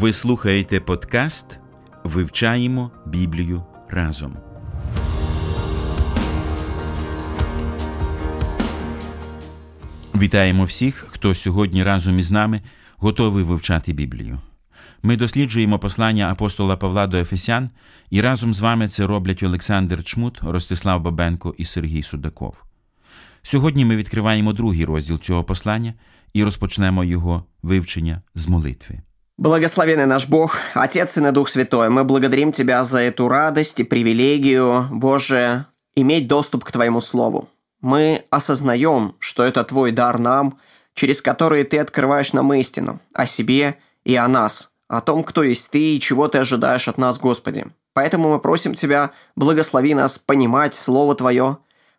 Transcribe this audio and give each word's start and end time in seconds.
Ви 0.00 0.12
слухаєте 0.12 0.80
подкаст 0.80 1.58
Вивчаємо 2.04 2.90
Біблію 3.06 3.64
разом. 3.88 4.36
Вітаємо 10.14 10.64
всіх, 10.64 11.06
хто 11.10 11.34
сьогодні 11.34 11.82
разом 11.82 12.18
із 12.18 12.30
нами 12.30 12.62
готовий 12.96 13.44
вивчати 13.44 13.92
Біблію. 13.92 14.40
Ми 15.02 15.16
досліджуємо 15.16 15.78
послання 15.78 16.30
апостола 16.30 16.76
Павла 16.76 17.06
до 17.06 17.16
Ефесян, 17.16 17.70
і 18.10 18.20
разом 18.20 18.54
з 18.54 18.60
вами 18.60 18.88
це 18.88 19.06
роблять 19.06 19.42
Олександр 19.42 20.04
Чмут, 20.04 20.40
Ростислав 20.42 21.02
Бабенко 21.02 21.54
і 21.58 21.64
Сергій 21.64 22.02
Судаков. 22.02 22.64
Сьогодні 23.42 23.84
ми 23.84 23.96
відкриваємо 23.96 24.52
другий 24.52 24.84
розділ 24.84 25.18
цього 25.18 25.44
послання 25.44 25.94
і 26.32 26.44
розпочнемо 26.44 27.04
його 27.04 27.44
вивчення 27.62 28.22
з 28.34 28.48
молитви. 28.48 29.00
Благословенный 29.38 30.06
наш 30.06 30.26
Бог, 30.26 30.56
Отец 30.74 31.16
и 31.16 31.30
Дух 31.30 31.48
Святой, 31.48 31.90
мы 31.90 32.02
благодарим 32.02 32.50
Тебя 32.50 32.82
за 32.82 32.98
эту 32.98 33.28
радость 33.28 33.78
и 33.78 33.84
привилегию, 33.84 34.88
Боже, 34.90 35.66
иметь 35.94 36.26
доступ 36.26 36.64
к 36.64 36.72
Твоему 36.72 37.00
Слову. 37.00 37.48
Мы 37.80 38.24
осознаем, 38.30 39.14
что 39.20 39.44
это 39.44 39.62
Твой 39.62 39.92
дар 39.92 40.18
нам, 40.18 40.58
через 40.92 41.22
который 41.22 41.62
Ты 41.62 41.78
открываешь 41.78 42.32
нам 42.32 42.52
истину 42.52 42.98
о 43.14 43.26
себе 43.26 43.76
и 44.02 44.16
о 44.16 44.26
нас, 44.26 44.72
о 44.88 45.00
том, 45.00 45.22
кто 45.22 45.44
есть 45.44 45.70
Ты 45.70 45.94
и 45.94 46.00
чего 46.00 46.26
Ты 46.26 46.38
ожидаешь 46.38 46.88
от 46.88 46.98
нас, 46.98 47.16
Господи. 47.20 47.66
Поэтому 47.92 48.30
мы 48.30 48.40
просим 48.40 48.74
Тебя, 48.74 49.12
благослови 49.36 49.94
нас 49.94 50.18
понимать 50.18 50.74
Слово 50.74 51.14
Твое, 51.14 51.58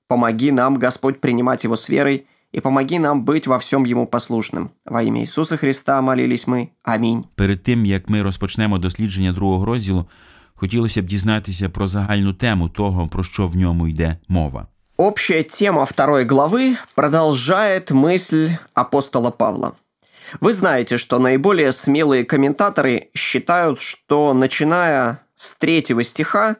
помоги 0.09 0.51
нам, 0.51 0.75
Господь, 0.75 1.21
принимать 1.21 1.63
его 1.63 1.77
с 1.77 1.87
верой– 1.87 2.27
и 2.52 2.60
помоги 2.60 2.98
нам 2.98 3.24
быть 3.24 3.46
во 3.46 3.58
всем 3.58 3.84
Ему 3.84 4.06
послушным. 4.06 4.70
Во 4.84 5.02
ім'я 5.02 5.22
Ісуса 5.22 5.56
Христа 5.56 6.00
молились 6.00 6.46
ми. 6.46 6.68
Амінь. 6.82 7.24
Перед 7.34 7.62
тим 7.62 7.86
як 7.86 8.08
ми 8.08 8.22
розпочнемо 8.22 8.78
дослідження 8.78 9.32
другого 9.32 9.64
розділу, 9.64 10.06
хотілося 10.54 11.02
б 11.02 11.06
дізнатися 11.06 11.68
про 11.68 11.86
загальну 11.86 12.32
тему 12.32 12.68
того, 12.68 13.08
про 13.08 13.24
що 13.24 13.46
в 13.46 13.56
ньому 13.56 13.88
йде 13.88 14.16
мова. 14.28 14.66
Общая 14.96 15.42
тема 15.42 15.84
второй 15.84 16.24
главы 16.24 16.76
продолжает 16.94 17.90
мысль 17.90 18.50
апостола 18.74 19.30
Павла. 19.30 19.72
Вы 20.40 20.52
знаете, 20.52 20.98
что 20.98 21.18
наиболее 21.18 21.72
смелые 21.72 22.24
комментаторы 22.24 23.08
считают, 23.14 23.80
что 23.80 24.34
начиная 24.34 25.18
с 25.34 25.54
третьего 25.58 26.02
стиха 26.04 26.48
а, 26.50 26.56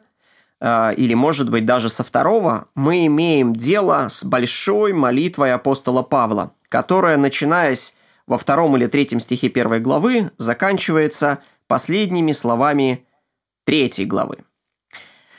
или, 0.62 1.14
может 1.14 1.48
быть, 1.48 1.64
даже 1.64 1.88
со 1.88 2.04
второго, 2.04 2.68
мы 2.74 3.06
имеем 3.06 3.54
дело 3.54 4.08
с 4.10 4.24
большой 4.24 4.92
молитвой 4.92 5.54
апостола 5.54 6.02
Павла, 6.02 6.52
которая, 6.68 7.16
начинаясь 7.16 7.94
во 8.26 8.36
втором 8.38 8.76
или 8.76 8.86
третьем 8.86 9.20
стихе 9.20 9.48
первой 9.48 9.80
главы, 9.80 10.30
заканчивается 10.36 11.38
последними 11.66 12.32
словами 12.32 13.06
третьей 13.64 14.04
главы. 14.04 14.44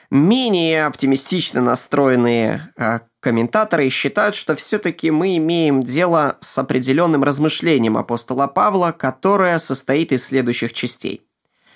Менее 0.10 0.88
оптимистично 0.88 1.62
настроенные 1.62 2.74
а, 2.78 3.02
комментаторы 3.22 3.90
считают, 3.90 4.36
что 4.36 4.58
все-таки 4.58 5.10
мы 5.10 5.38
имеем 5.38 5.84
дело 5.84 6.38
с 6.42 6.58
определенным 6.58 7.24
размышлением 7.24 7.98
апостола 7.98 8.48
Павла, 8.48 8.92
которое 8.92 9.58
состоит 9.58 10.12
из 10.12 10.26
следующих 10.26 10.74
частей. 10.74 11.22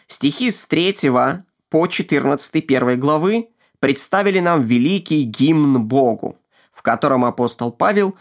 Стихи 0.08 0.52
с 0.52 0.66
третьего 0.66 1.46
по 1.76 1.88
14 1.88 2.66
первой 2.66 2.96
главы 2.96 3.50
представили 3.82 4.40
нам 4.40 4.62
великий 4.62 5.24
гимн 5.24 5.84
Богу, 5.84 6.38
в 6.72 6.82
котором 6.82 7.26
апостол 7.26 7.70
Павел 7.70 8.16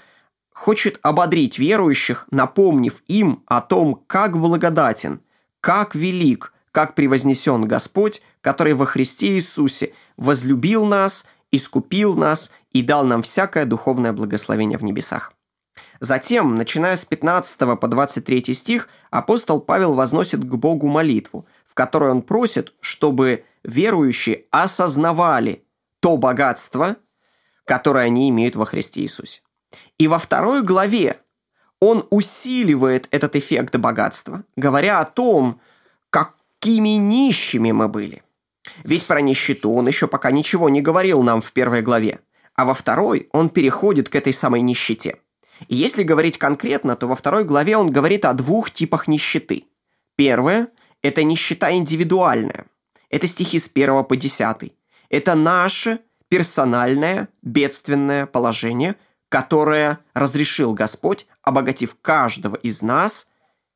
хочет 0.53 0.99
ободрить 1.03 1.57
верующих, 1.57 2.27
напомнив 2.33 3.01
им 3.07 3.45
о 3.47 3.61
том, 3.61 4.03
как 4.09 4.37
благодатен, 4.37 5.21
как 5.61 5.95
велик, 5.95 6.53
как 6.73 6.97
превознесен 6.97 7.69
Господь, 7.69 8.23
который 8.41 8.75
во 8.75 8.87
Христе 8.87 9.37
Иисусе 9.37 9.93
возлюбил 10.17 10.85
нас, 10.85 11.25
искупил 11.53 12.17
нас 12.17 12.51
и 12.73 12.83
дал 12.83 13.05
нам 13.05 13.23
всякое 13.23 13.67
духовное 13.67 14.13
благословение 14.13 14.79
в 14.79 14.83
небесах. 14.83 15.33
Затем, 16.01 16.57
начиная 16.57 16.97
с 16.97 17.05
15 17.05 17.79
по 17.79 17.87
23 17.87 18.53
стих, 18.53 18.89
апостол 19.11 19.61
Павел 19.61 19.95
возносит 19.95 20.41
к 20.41 20.55
Богу 20.57 20.89
молитву, 20.89 21.47
в 21.75 21.77
которой 21.77 22.12
он 22.12 22.23
просит, 22.23 22.73
чтобы 22.79 23.45
верующие 23.65 24.45
осознавали 24.53 25.65
то 25.99 26.17
богатство, 26.17 26.95
которое 27.65 28.05
они 28.05 28.29
имеют 28.29 28.55
во 28.55 28.65
Христе 28.65 29.01
Иисусе. 29.01 29.43
И 29.99 30.07
во 30.07 30.21
второй 30.21 30.62
главе 30.62 31.19
он 31.81 32.07
усиливает 32.11 33.09
этот 33.11 33.35
эффект 33.35 33.75
богатства, 33.77 34.45
говоря 34.55 35.01
о 35.01 35.05
том, 35.05 35.61
какими 36.11 36.91
нищими 36.91 37.73
мы 37.73 37.89
были. 37.89 38.23
Ведь 38.85 39.05
про 39.05 39.21
нищету 39.21 39.73
он 39.73 39.89
еще 39.89 40.06
пока 40.06 40.31
ничего 40.31 40.69
не 40.69 40.81
говорил 40.81 41.25
нам 41.25 41.43
в 41.43 41.53
первой 41.53 41.83
главе, 41.83 42.21
а 42.55 42.67
во 42.67 42.75
второй 42.75 43.29
он 43.33 43.49
переходит 43.49 44.09
к 44.09 44.15
этой 44.15 44.33
самой 44.33 44.61
нищете. 44.61 45.19
И 45.67 45.75
если 45.75 46.05
говорить 46.05 46.39
конкретно, 46.39 46.95
то 46.95 47.09
во 47.09 47.17
второй 47.17 47.43
главе 47.43 47.77
он 47.77 47.91
говорит 47.91 48.25
о 48.27 48.33
двух 48.33 48.71
типах 48.71 49.09
нищеты. 49.09 49.65
Первое– 50.15 50.69
это 51.05 51.23
нищета 51.23 51.71
индивидуальная. 51.73 52.65
Это 53.11 53.29
стихи 53.29 53.59
с 53.59 53.69
1 53.73 54.05
по 54.05 54.17
10. 54.17 54.73
Это 55.11 55.35
наше 55.35 56.01
персональное 56.29 57.29
бедственное 57.43 58.25
положение, 58.25 58.97
которое 59.29 59.99
разрешил 60.15 60.73
Господь, 60.73 61.27
обогатив 61.43 61.95
каждого 62.01 62.57
из 62.57 62.81
нас 62.81 63.29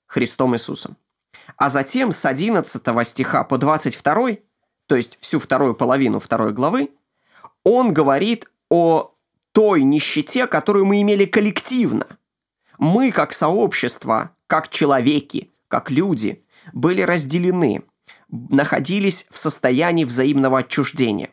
Христом 0.07 0.57
Иисусом. 0.57 0.97
А 1.59 1.69
затем 1.69 2.13
с 2.13 2.25
11 2.25 2.83
стиха 3.07 3.45
по 3.45 3.59
22, 3.59 4.31
то 4.87 4.97
есть 4.97 5.19
всю 5.21 5.39
вторую 5.39 5.75
половину 5.75 6.21
второй 6.21 6.55
главы, 6.55 6.91
он 7.63 7.93
говорит 7.93 8.47
о 8.71 9.15
той 9.53 9.83
нищете, 9.83 10.47
которую 10.47 10.87
мы 10.87 11.03
имели 11.03 11.27
коллективно. 11.27 12.07
Мы, 12.79 13.13
как 13.13 13.35
сообщество, 13.35 14.31
как 14.47 14.71
человеки, 14.71 15.51
как 15.69 15.91
люди, 15.91 16.43
были 16.73 17.03
разделены, 17.03 17.83
находились 18.29 19.27
в 19.31 19.39
состоянии 19.39 20.05
взаимного 20.05 20.61
отчуждения. 20.61 21.31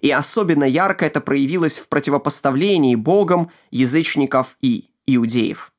И 0.00 0.10
особенно 0.10 0.64
ярко 0.64 1.04
это 1.04 1.20
проявилось 1.20 1.76
в 1.76 1.88
противопоставлении 1.88 2.94
Богом 2.94 3.50
язычников 3.70 4.56
и 4.60 4.90
иудеев. 5.06 5.72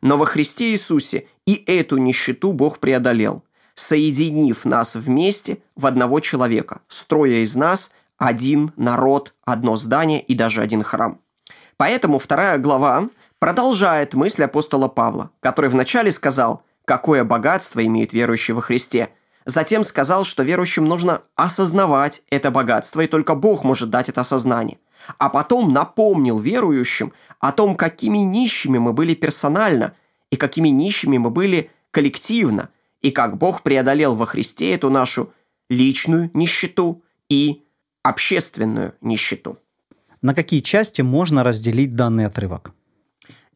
Но 0.00 0.18
во 0.18 0.26
Христе 0.26 0.72
Иисусе 0.72 1.28
и 1.46 1.62
эту 1.66 1.98
нищету 1.98 2.52
Бог 2.52 2.80
преодолел, 2.80 3.44
соединив 3.74 4.64
нас 4.64 4.96
вместе 4.96 5.58
в 5.76 5.86
одного 5.86 6.20
человека, 6.20 6.80
строя 6.88 7.36
из 7.36 7.54
нас 7.54 7.92
один 8.18 8.72
народ, 8.76 9.32
одно 9.44 9.76
здание 9.76 10.20
и 10.20 10.34
даже 10.34 10.60
один 10.60 10.82
храм. 10.82 11.20
Поэтому 11.76 12.18
вторая 12.18 12.58
глава 12.58 13.08
продолжает 13.38 14.14
мысль 14.14 14.44
апостола 14.44 14.88
Павла, 14.88 15.30
который 15.40 15.70
вначале 15.70 16.10
сказал– 16.10 16.64
какое 16.84 17.24
богатство 17.24 17.84
имеют 17.84 18.12
верующие 18.12 18.54
во 18.54 18.62
Христе. 18.62 19.10
Затем 19.44 19.84
сказал, 19.84 20.24
что 20.24 20.42
верующим 20.42 20.84
нужно 20.84 21.22
осознавать 21.34 22.22
это 22.30 22.50
богатство, 22.50 23.00
и 23.00 23.06
только 23.06 23.34
Бог 23.34 23.64
может 23.64 23.90
дать 23.90 24.08
это 24.08 24.20
осознание. 24.20 24.78
А 25.18 25.28
потом 25.28 25.72
напомнил 25.72 26.38
верующим 26.38 27.12
о 27.40 27.52
том, 27.52 27.76
какими 27.76 28.18
нищими 28.18 28.78
мы 28.78 28.92
были 28.92 29.14
персонально, 29.14 29.94
и 30.30 30.36
какими 30.36 30.68
нищими 30.68 31.18
мы 31.18 31.30
были 31.30 31.70
коллективно, 31.90 32.70
и 33.00 33.10
как 33.10 33.36
Бог 33.36 33.62
преодолел 33.62 34.14
во 34.14 34.26
Христе 34.26 34.74
эту 34.74 34.90
нашу 34.90 35.32
личную 35.68 36.30
нищету 36.34 37.02
и 37.28 37.64
общественную 38.02 38.94
нищету. 39.00 39.58
На 40.22 40.34
какие 40.34 40.60
части 40.60 41.02
можно 41.02 41.42
разделить 41.42 41.96
данный 41.96 42.26
отрывок? 42.26 42.72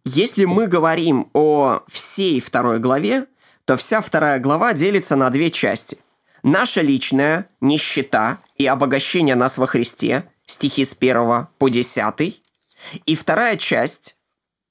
Если 0.08 0.44
мы 0.44 0.68
говорим 0.68 1.30
о 1.32 1.82
всей 1.88 2.40
второй 2.40 2.78
главе, 2.78 3.26
то 3.64 3.76
вся 3.76 4.00
вторая 4.00 4.38
глава 4.38 4.72
делится 4.72 5.16
на 5.16 5.30
две 5.30 5.50
части. 5.50 5.98
Наша 6.44 6.80
личная 6.80 7.48
нищета 7.60 8.38
и 8.56 8.66
обогащение 8.66 9.34
нас 9.34 9.58
во 9.58 9.66
Христе, 9.66 10.30
стихи 10.46 10.84
с 10.84 10.94
1 10.96 11.48
по 11.58 11.68
10. 11.68 12.40
И 13.04 13.16
вторая 13.16 13.56
часть 13.56 14.14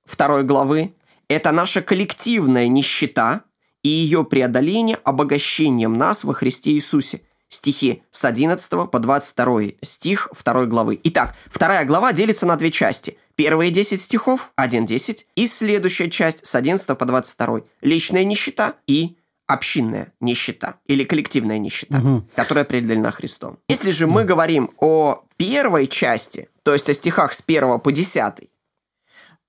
второй 0.06 0.44
главы 0.44 0.96
это 1.28 1.52
наша 1.52 1.81
коллективная 1.81 2.70
нищета 2.70 3.42
и 3.84 3.90
ее 3.90 4.24
преодоление 4.24 4.98
обогащением 5.04 5.96
нас 5.96 6.24
во 6.24 6.34
Христе 6.34 6.72
Иисусе. 6.72 7.24
Стихи 7.50 8.04
с 8.10 8.24
11 8.24 8.90
по 8.90 9.00
22 9.00 9.62
стих 9.81 10.30
2 10.46 10.66
главы. 10.68 10.98
Итак, 11.04 11.36
вторая 11.48 11.84
глава 11.84 12.14
делится 12.14 12.46
на 12.46 12.56
две 12.56 12.72
части. 12.72 13.18
Первые 13.36 13.72
10 13.72 14.02
стихов, 14.02 14.52
1.10, 14.60 15.26
и 15.36 15.48
следующая 15.48 16.10
часть 16.10 16.46
с 16.46 16.56
11 16.56 16.98
по 16.98 17.06
22. 17.06 17.62
Личная 17.82 18.24
нищета 18.24 18.76
и 18.88 19.18
общинная 19.48 20.14
нищета 20.20 20.76
или 20.88 21.04
коллективная 21.04 21.60
нищета, 21.60 22.00
угу. 22.00 22.28
которая 22.36 22.66
определена 22.66 23.12
Христом. 23.12 23.60
Если 23.70 23.92
же 23.92 24.08
мы 24.08 24.24
говорим 24.24 24.72
о 24.78 25.24
первой 25.38 25.88
части, 25.88 26.50
то 26.64 26.74
есть 26.74 26.90
о 26.90 26.94
стихах 26.94 27.34
с 27.34 27.44
1 27.46 27.80
по 27.80 27.92
10, 27.92 28.50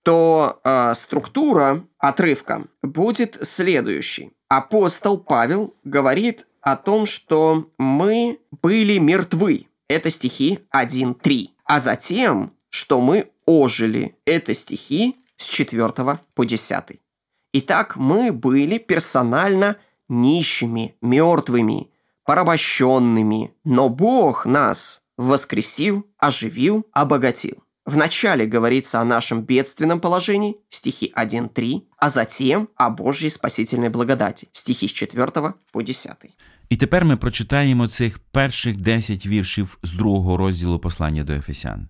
то 0.02 0.60
э, 0.62 0.94
структура 0.94 1.84
отрывка 1.98 2.64
будет 2.82 3.38
следующей. 3.42 4.32
Апостол 4.48 5.18
Павел 5.18 5.74
говорит 5.82 6.46
о 6.60 6.76
том, 6.76 7.06
что 7.06 7.70
мы 7.78 8.38
были 8.62 8.98
мертвы. 8.98 9.66
Это 9.88 10.10
стихи 10.10 10.60
1.3. 10.72 11.48
А 11.64 11.80
затем, 11.80 12.52
что 12.69 13.01
мы 13.01 13.29
ожили. 13.45 14.15
Это 14.25 14.53
стихи 14.53 15.15
с 15.35 15.45
4 15.45 16.19
по 16.33 16.45
10. 16.45 16.99
Итак, 17.53 17.97
мы 17.97 18.31
были 18.31 18.77
персонально 18.77 19.75
нищими, 20.07 20.95
мертвыми, 21.01 21.89
порабощенными, 22.25 23.51
но 23.65 23.89
Бог 23.89 24.45
нас 24.45 25.01
воскресил, 25.17 26.05
оживил, 26.17 26.85
обогатил. 26.93 27.63
Вначале 27.85 28.45
говорится 28.45 28.99
о 28.99 29.05
нашем 29.05 29.41
бедственном 29.41 29.99
положении, 29.99 30.55
стихи 30.69 31.11
1-3, 31.15 31.81
а 31.97 32.09
затем 32.09 32.69
о 32.75 32.89
Божьей 32.89 33.29
спасительной 33.29 33.89
благодати, 33.89 34.47
стихи 34.51 34.87
з 34.87 34.91
4 34.91 35.53
по 35.71 35.81
10. 35.81 36.11
І 36.69 36.77
тепер 36.77 37.05
ми 37.05 37.17
прочитаємо 37.17 37.87
цих 37.87 38.19
перших 38.19 38.81
10 38.81 39.25
віршів 39.25 39.77
з 39.83 39.91
другого 39.91 40.37
розділу 40.37 40.79
послання 40.79 41.23
до 41.23 41.33
Ефесян. 41.33 41.87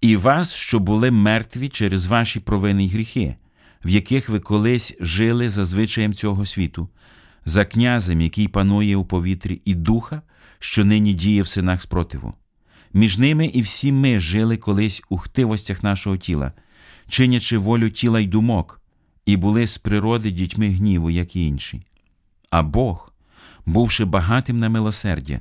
І 0.00 0.16
вас, 0.16 0.52
що 0.52 0.78
були 0.78 1.10
мертві 1.10 1.68
через 1.68 2.06
ваші 2.06 2.40
провини 2.40 2.84
й 2.84 2.88
гріхи, 2.88 3.36
в 3.84 3.88
яких 3.88 4.28
ви 4.28 4.40
колись 4.40 4.94
жили 5.00 5.50
за 5.50 5.64
звичаєм 5.64 6.14
цього 6.14 6.46
світу, 6.46 6.88
за 7.44 7.64
князем, 7.64 8.20
який 8.20 8.48
панує 8.48 8.96
у 8.96 9.04
повітрі, 9.04 9.62
і 9.64 9.74
духа, 9.74 10.22
що 10.58 10.84
нині 10.84 11.14
діє 11.14 11.42
в 11.42 11.48
синах 11.48 11.82
спротиву. 11.82 12.34
Між 12.92 13.18
ними 13.18 13.46
і 13.46 13.62
всі 13.62 13.92
ми 13.92 14.20
жили 14.20 14.56
колись 14.56 15.02
у 15.08 15.18
хтивостях 15.18 15.82
нашого 15.82 16.16
тіла, 16.16 16.52
чинячи 17.08 17.58
волю 17.58 17.90
тіла 17.90 18.20
й 18.20 18.26
думок, 18.26 18.80
і 19.26 19.36
були 19.36 19.66
з 19.66 19.78
природи 19.78 20.30
дітьми 20.30 20.68
гніву, 20.68 21.10
як 21.10 21.36
і 21.36 21.46
інші. 21.46 21.82
А 22.50 22.62
Бог, 22.62 23.12
бувши 23.66 24.04
багатим 24.04 24.58
на 24.58 24.68
милосердя, 24.68 25.40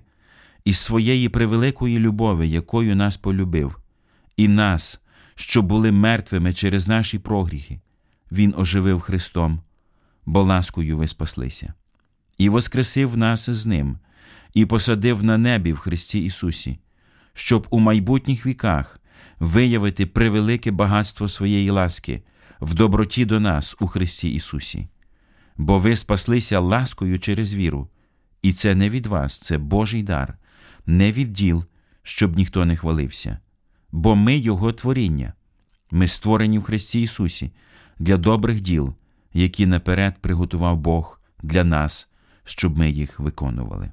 із 0.66 0.78
своєї 0.78 1.30
превеликої 1.30 2.00
любові, 2.00 2.50
якою 2.50 2.96
нас 2.96 3.18
полюбив, 3.18 3.80
і 4.40 4.48
нас, 4.48 5.00
що 5.36 5.62
були 5.62 5.92
мертвими 5.92 6.54
через 6.54 6.88
наші 6.88 7.20
прогріхи, 7.20 7.80
Він 8.32 8.54
оживив 8.58 9.00
Христом, 9.00 9.62
бо 10.26 10.44
ласкою 10.44 10.98
ви 10.98 11.08
спаслися, 11.08 11.74
і 12.38 12.50
воскресив 12.50 13.18
нас 13.18 13.50
з 13.50 13.66
Ним, 13.66 13.98
і 14.54 14.66
посадив 14.66 15.24
на 15.24 15.38
небі 15.38 15.74
в 15.74 15.78
Христі 15.78 16.20
Ісусі 16.26 16.80
щоб 17.40 17.68
у 17.70 17.80
майбутніх 17.80 18.46
віках 18.46 19.00
виявити 19.40 20.06
превелике 20.06 20.72
багатство 20.72 21.30
своєї 21.30 21.70
ласки 21.70 22.24
в 22.62 22.74
доброті 22.74 23.26
до 23.26 23.40
нас 23.40 23.76
у 23.80 23.88
Христі 23.88 24.30
Ісусі. 24.30 24.88
Бо 25.58 25.80
ви 25.80 25.96
спаслися 25.96 26.60
ласкою 26.60 27.20
через 27.20 27.54
віру, 27.54 27.90
і 28.42 28.54
це 28.54 28.76
не 28.76 28.90
від 28.90 29.06
вас, 29.06 29.40
це 29.40 29.58
Божий 29.58 30.04
дар, 30.04 30.38
не 30.86 31.12
від 31.12 31.34
діл, 31.34 31.66
щоб 32.04 32.36
ніхто 32.36 32.66
не 32.66 32.76
хвалився, 32.76 33.40
бо 33.93 34.15
ми 34.15 34.37
Його 34.37 34.73
творіння, 34.73 35.33
ми 35.91 36.09
створені 36.09 36.59
в 36.59 36.63
Христі 36.63 37.03
Ісусі 37.03 37.53
для 37.99 38.17
добрих 38.17 38.61
діл, 38.61 38.95
які 39.33 39.67
наперед 39.67 40.15
приготував 40.21 40.79
Бог 40.79 41.21
для 41.43 41.65
нас, 41.65 42.09
щоб 42.45 42.79
ми 42.79 42.91
їх 42.91 43.21
виконували. 43.21 43.93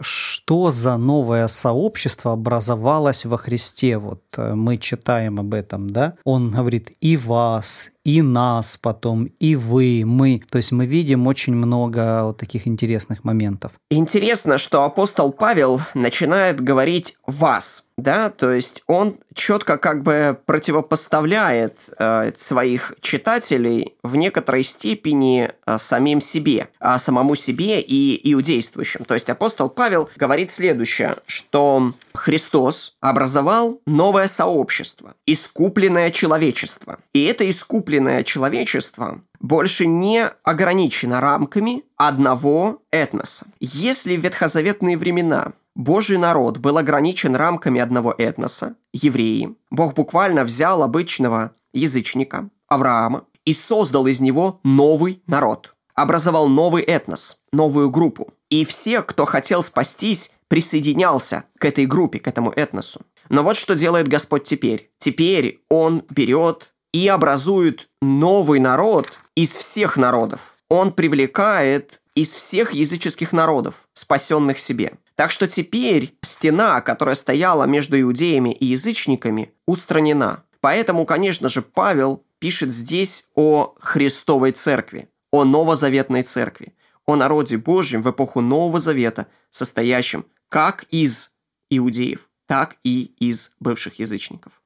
что 0.00 0.70
за 0.70 0.96
новое 0.96 1.48
сообщество 1.48 2.32
образовалось 2.32 3.24
во 3.26 3.36
Христе. 3.36 3.98
Вот 3.98 4.22
э, 4.36 4.54
мы 4.54 4.78
читаем 4.78 5.38
об 5.38 5.54
этом, 5.54 5.90
да? 5.90 6.14
Он 6.24 6.50
говорит 6.50 6.96
и 7.00 7.16
вас, 7.16 7.90
и 8.07 8.21
нас 8.21 8.77
потом, 8.77 9.25
и 9.37 9.57
вы, 9.57 10.03
мы. 10.05 10.41
То 10.49 10.59
есть 10.59 10.71
мы 10.71 10.85
видим 10.85 11.27
очень 11.27 11.53
много 11.53 12.23
вот 12.23 12.37
таких 12.37 12.65
интересных 12.65 13.25
моментов. 13.25 13.73
Интересно, 13.89 14.57
что 14.57 14.83
апостол 14.85 15.33
Павел 15.33 15.81
начинает 15.93 16.61
говорить 16.61 17.17
«вас», 17.27 17.83
да, 17.97 18.29
то 18.29 18.51
есть 18.51 18.83
он 18.85 19.17
четко 19.33 19.79
как 19.79 20.03
бы 20.03 20.37
противопоставляет 20.45 21.89
э, 21.97 22.31
своих 22.37 22.93
читателей 23.01 23.95
в 24.03 24.15
некоторой 24.15 24.63
степени 24.63 25.49
э, 25.65 25.77
самим 25.79 26.21
себе, 26.21 26.67
э, 26.79 26.97
самому 26.99 27.33
себе 27.33 27.81
и 27.81 28.33
иудействующим. 28.33 29.03
То 29.03 29.15
есть 29.15 29.29
апостол 29.31 29.69
Павел 29.69 30.09
говорит 30.15 30.51
следующее, 30.51 31.15
что 31.25 31.93
Христос 32.13 32.95
образовал 32.99 33.81
новое 33.87 34.27
сообщество, 34.27 35.15
искупленное 35.25 36.11
человечество. 36.11 36.99
И 37.13 37.25
это 37.25 37.49
искупленное 37.49 37.96
человечество 38.23 39.21
больше 39.39 39.85
не 39.85 40.25
ограничено 40.43 41.21
рамками 41.21 41.83
одного 41.95 42.81
этноса. 42.91 43.47
Если 43.59 44.15
в 44.17 44.21
ветхозаветные 44.21 44.97
времена 44.97 45.53
Божий 45.77 46.17
народ 46.17 46.57
был 46.57 46.79
ограничен 46.79 47.35
рамками 47.35 47.79
одного 47.79 48.13
этноса, 48.17 48.75
евреи. 48.93 49.55
Бог 49.69 49.93
буквально 49.93 50.43
взял 50.43 50.81
обычного 50.81 51.51
язычника, 51.71 52.49
Авраама, 52.67 53.25
и 53.45 53.53
создал 53.53 54.07
из 54.07 54.19
него 54.19 54.59
новый 54.63 55.21
народ. 55.27 55.75
Образовал 55.93 56.47
новый 56.47 56.81
этнос, 56.81 57.37
новую 57.51 57.91
группу. 57.91 58.33
И 58.49 58.65
все, 58.65 59.03
кто 59.03 59.25
хотел 59.25 59.63
спастись, 59.63 60.31
присоединялся 60.47 61.43
к 61.59 61.65
этой 61.65 61.85
группе, 61.85 62.19
к 62.19 62.27
этому 62.27 62.51
этносу. 62.51 63.01
Но 63.29 63.43
вот 63.43 63.55
что 63.55 63.75
делает 63.75 64.07
Господь 64.07 64.45
теперь. 64.45 64.91
Теперь 64.97 65.59
Он 65.69 66.03
берет 66.09 66.73
и 66.97 67.07
образует 67.09 67.89
новый 68.01 68.59
народ 68.59 69.13
из 69.35 69.51
всех 69.51 69.97
народов. 69.97 70.57
Он 70.67 70.91
привлекает 70.91 72.01
из 72.15 72.33
всех 72.33 72.73
языческих 72.73 73.33
народов, 73.33 73.87
спасенных 73.93 74.57
себе. 74.57 74.93
Так 75.13 75.29
что 75.29 75.47
теперь 75.47 76.15
стена, 76.23 76.81
которая 76.81 77.13
стояла 77.13 77.65
между 77.65 78.01
иудеями 78.01 78.49
и 78.49 78.65
язычниками, 78.65 79.53
устранена. 79.67 80.43
Поэтому, 80.59 81.05
конечно 81.05 81.49
же, 81.49 81.61
Павел 81.61 82.23
пишет 82.39 82.71
здесь 82.71 83.25
о 83.35 83.75
Христовой 83.79 84.51
Церкви, 84.53 85.07
о 85.31 85.43
новозаветной 85.43 86.23
Церкви, 86.23 86.73
о 87.05 87.15
народе 87.15 87.57
Божьем 87.57 88.01
в 88.01 88.09
эпоху 88.09 88.41
Нового 88.41 88.79
Завета, 88.79 89.27
состоящем 89.51 90.25
как 90.49 90.85
из 90.89 91.29
иудеев, 91.69 92.27
так 92.47 92.77
и 92.83 93.11
из 93.19 93.51
бывших 93.59 93.99
язычников. 93.99 94.56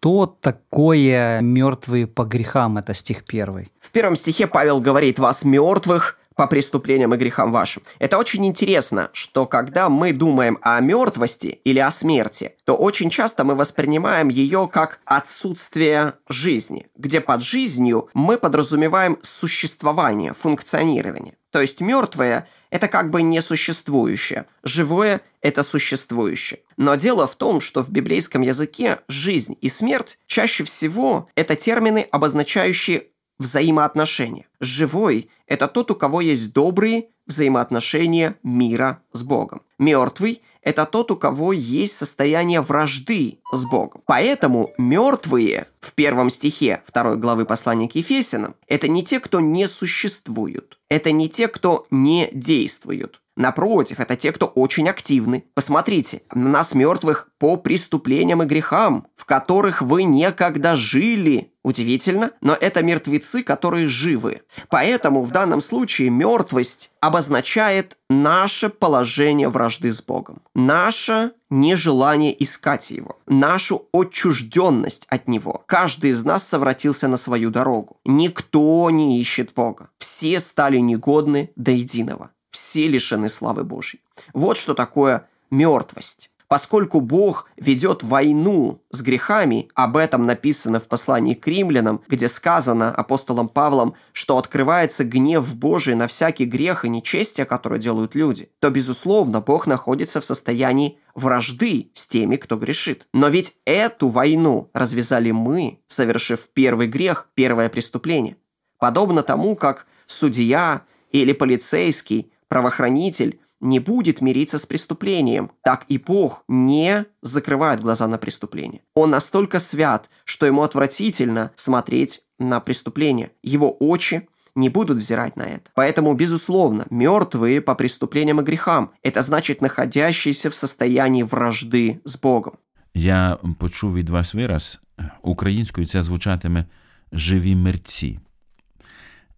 Что 0.00 0.24
такое 0.24 1.42
мертвые 1.42 2.06
по 2.06 2.24
грехам? 2.24 2.78
Это 2.78 2.94
стих 2.94 3.22
первый. 3.26 3.70
В 3.80 3.90
первом 3.90 4.16
стихе 4.16 4.46
Павел 4.46 4.80
говорит 4.80 5.18
«вас 5.18 5.44
мертвых 5.44 6.18
по 6.36 6.46
преступлениям 6.46 7.12
и 7.12 7.18
грехам 7.18 7.52
вашим. 7.52 7.82
Это 7.98 8.16
очень 8.16 8.46
интересно, 8.46 9.10
что 9.12 9.44
когда 9.44 9.90
мы 9.90 10.14
думаем 10.14 10.56
о 10.62 10.80
мертвости 10.80 11.60
или 11.64 11.80
о 11.80 11.90
смерти, 11.90 12.56
то 12.64 12.76
очень 12.76 13.10
часто 13.10 13.44
мы 13.44 13.54
воспринимаем 13.54 14.28
ее 14.28 14.70
как 14.72 15.00
отсутствие 15.04 16.14
жизни, 16.30 16.86
где 16.96 17.20
под 17.20 17.42
жизнью 17.42 18.08
мы 18.14 18.38
подразумеваем 18.38 19.18
существование, 19.20 20.32
функционирование. 20.32 21.34
То 21.50 21.60
есть 21.60 21.80
мертвое– 21.80 22.48
это 22.70 22.88
как 22.88 23.10
бы 23.10 23.22
несуществующее, 23.22 24.46
живое– 24.62 25.20
это 25.42 25.62
существующее. 25.62 26.60
Но 26.76 26.94
дело 26.94 27.26
в 27.26 27.34
том, 27.36 27.60
что 27.60 27.82
в 27.82 27.90
библейском 27.90 28.42
языке 28.42 29.00
жизнь 29.08 29.56
и 29.60 29.68
смерть 29.68 30.18
чаще 30.26 30.64
всего 30.64 31.28
это 31.34 31.56
термины, 31.56 32.06
обозначающие 32.10 33.08
взаимоотношения. 33.40 34.46
Живой– 34.60 35.28
это 35.46 35.66
тот, 35.66 35.90
у 35.90 35.96
кого 35.96 36.20
есть 36.20 36.52
добрые 36.52 37.08
взаимоотношения 37.26 38.36
мира 38.44 39.02
с 39.12 39.22
Богом. 39.22 39.62
Мертвый– 39.78 40.42
это 40.62 40.84
тот, 40.84 41.10
у 41.10 41.16
кого 41.16 41.52
есть 41.52 41.96
состояние 41.96 42.60
вражды 42.60 43.38
с 43.50 43.64
Богом. 43.64 44.02
Поэтому 44.06 44.68
мертвые 44.76 45.68
в 45.80 45.92
первом 45.94 46.28
стихе 46.28 46.82
второй 46.84 47.16
главы 47.16 47.46
послания 47.46 47.88
к 47.88 47.94
Ефесянам– 47.94 48.54
это 48.68 48.88
не 48.88 49.02
те, 49.02 49.20
кто 49.20 49.40
не 49.40 49.66
существуют, 49.66 50.78
это 50.90 51.10
не 51.10 51.28
те, 51.28 51.48
кто 51.48 51.86
не 51.90 52.28
действуют, 52.32 53.22
Напротив, 53.40 54.00
это 54.00 54.16
те, 54.16 54.32
кто 54.32 54.48
очень 54.48 54.86
активны. 54.90 55.44
Посмотрите, 55.54 56.20
на 56.34 56.50
нас 56.50 56.74
мертвых 56.74 57.30
по 57.38 57.56
преступлениям 57.56 58.42
и 58.42 58.46
грехам, 58.46 59.06
в 59.16 59.24
которых 59.24 59.80
вы 59.80 60.02
некогда 60.02 60.76
жили. 60.76 61.50
Удивительно, 61.62 62.32
но 62.42 62.54
это 62.54 62.82
мертвецы, 62.82 63.42
которые 63.42 63.88
живы. 63.88 64.42
Поэтому 64.68 65.22
в 65.22 65.30
данном 65.30 65.62
случае 65.62 66.10
мертвость 66.10 66.90
обозначает 67.00 67.96
наше 68.10 68.68
положение 68.68 69.48
вражды 69.48 69.90
с 69.90 70.02
Богом, 70.02 70.42
наше 70.54 71.32
нежелание 71.48 72.42
искать 72.42 72.90
Его, 72.90 73.20
нашу 73.26 73.88
отчужденность 73.92 75.06
от 75.08 75.28
Него. 75.28 75.64
Каждый 75.66 76.10
из 76.10 76.24
нас 76.26 76.46
совратился 76.46 77.08
на 77.08 77.16
свою 77.16 77.50
дорогу. 77.50 77.96
Никто 78.04 78.90
не 78.90 79.18
ищет 79.18 79.54
Бога. 79.54 79.88
Все 79.98 80.40
стали 80.40 80.76
негодны 80.78 81.50
до 81.56 81.70
единого. 81.70 82.30
Все 82.50 82.86
лишены 82.86 83.28
славы 83.28 83.64
Божьей. 83.64 84.00
Вот 84.32 84.56
что 84.56 84.74
такое 84.74 85.28
мертвость. 85.50 86.30
Поскольку 86.50 87.00
Бог 87.00 87.48
ведет 87.56 88.02
войну 88.02 88.82
с 88.90 89.02
грехами, 89.02 89.68
об 89.76 89.96
этом 89.96 90.26
написано 90.26 90.80
в 90.80 90.88
послании 90.88 91.34
к 91.34 91.46
римлянам, 91.46 92.02
где 92.08 92.26
сказано 92.26 92.92
апостолом 92.92 93.48
Павлом, 93.48 93.94
что 94.12 94.36
открывается 94.36 95.04
гнев 95.04 95.54
Божий 95.54 95.94
на 95.94 96.08
всякий 96.08 96.46
грех 96.46 96.84
и 96.84 96.88
нечестие, 96.88 97.46
которые 97.46 97.80
делают 97.80 98.16
люди, 98.16 98.50
то, 98.58 98.70
безусловно, 98.70 99.40
Бог 99.40 99.68
находится 99.68 100.20
в 100.20 100.24
состоянии 100.24 100.98
вражды 101.14 101.92
с 101.94 102.04
теми, 102.08 102.34
кто 102.34 102.56
грешит. 102.56 103.06
Но 103.14 103.28
ведь 103.28 103.54
эту 103.64 104.08
войну 104.08 104.70
развязали 104.72 105.30
мы, 105.30 105.78
совершив 105.86 106.48
первый 106.52 106.88
грех, 106.88 107.28
первое 107.34 107.68
преступление. 107.68 108.36
Подобно 108.80 109.22
тому, 109.22 109.54
как 109.54 109.86
судья 110.04 110.82
или 111.12 111.32
полицейский, 111.32 112.32
правоохранитель 112.49 113.39
не 113.61 113.79
будет 113.79 114.21
мириться 114.21 114.57
с 114.57 114.65
преступлением, 114.65 115.51
так 115.63 115.85
и 115.87 115.97
Бог 115.97 116.43
не 116.47 117.05
закрывает 117.21 117.81
глаза 117.81 118.07
на 118.07 118.17
преступление. 118.17 118.81
Он 118.93 119.09
настолько 119.09 119.59
свят, 119.59 120.09
что 120.23 120.45
ему 120.45 120.61
отвратительно 120.61 121.51
смотреть 121.55 122.23
на 122.37 122.59
преступление. 122.59 123.31
Его 123.41 123.75
очи 123.79 124.27
не 124.55 124.69
будут 124.69 124.97
взирать 124.97 125.35
на 125.35 125.43
это. 125.43 125.69
Поэтому, 125.75 126.13
безусловно, 126.15 126.85
мертвые 126.89 127.61
по 127.61 127.75
преступлениям 127.75 128.41
и 128.41 128.43
грехам – 128.43 129.03
это 129.03 129.21
значит 129.21 129.61
находящиеся 129.61 130.49
в 130.49 130.55
состоянии 130.55 131.23
вражды 131.23 132.01
с 132.05 132.17
Богом. 132.17 132.53
Я 132.93 133.37
почув 133.59 133.93
від 133.93 134.09
вас 134.09 134.33
вираз, 134.33 134.79
українською 135.21 135.87
це 135.87 136.03
звучатиме 136.03 136.65
живі 137.11 137.55
мерці. 137.55 138.19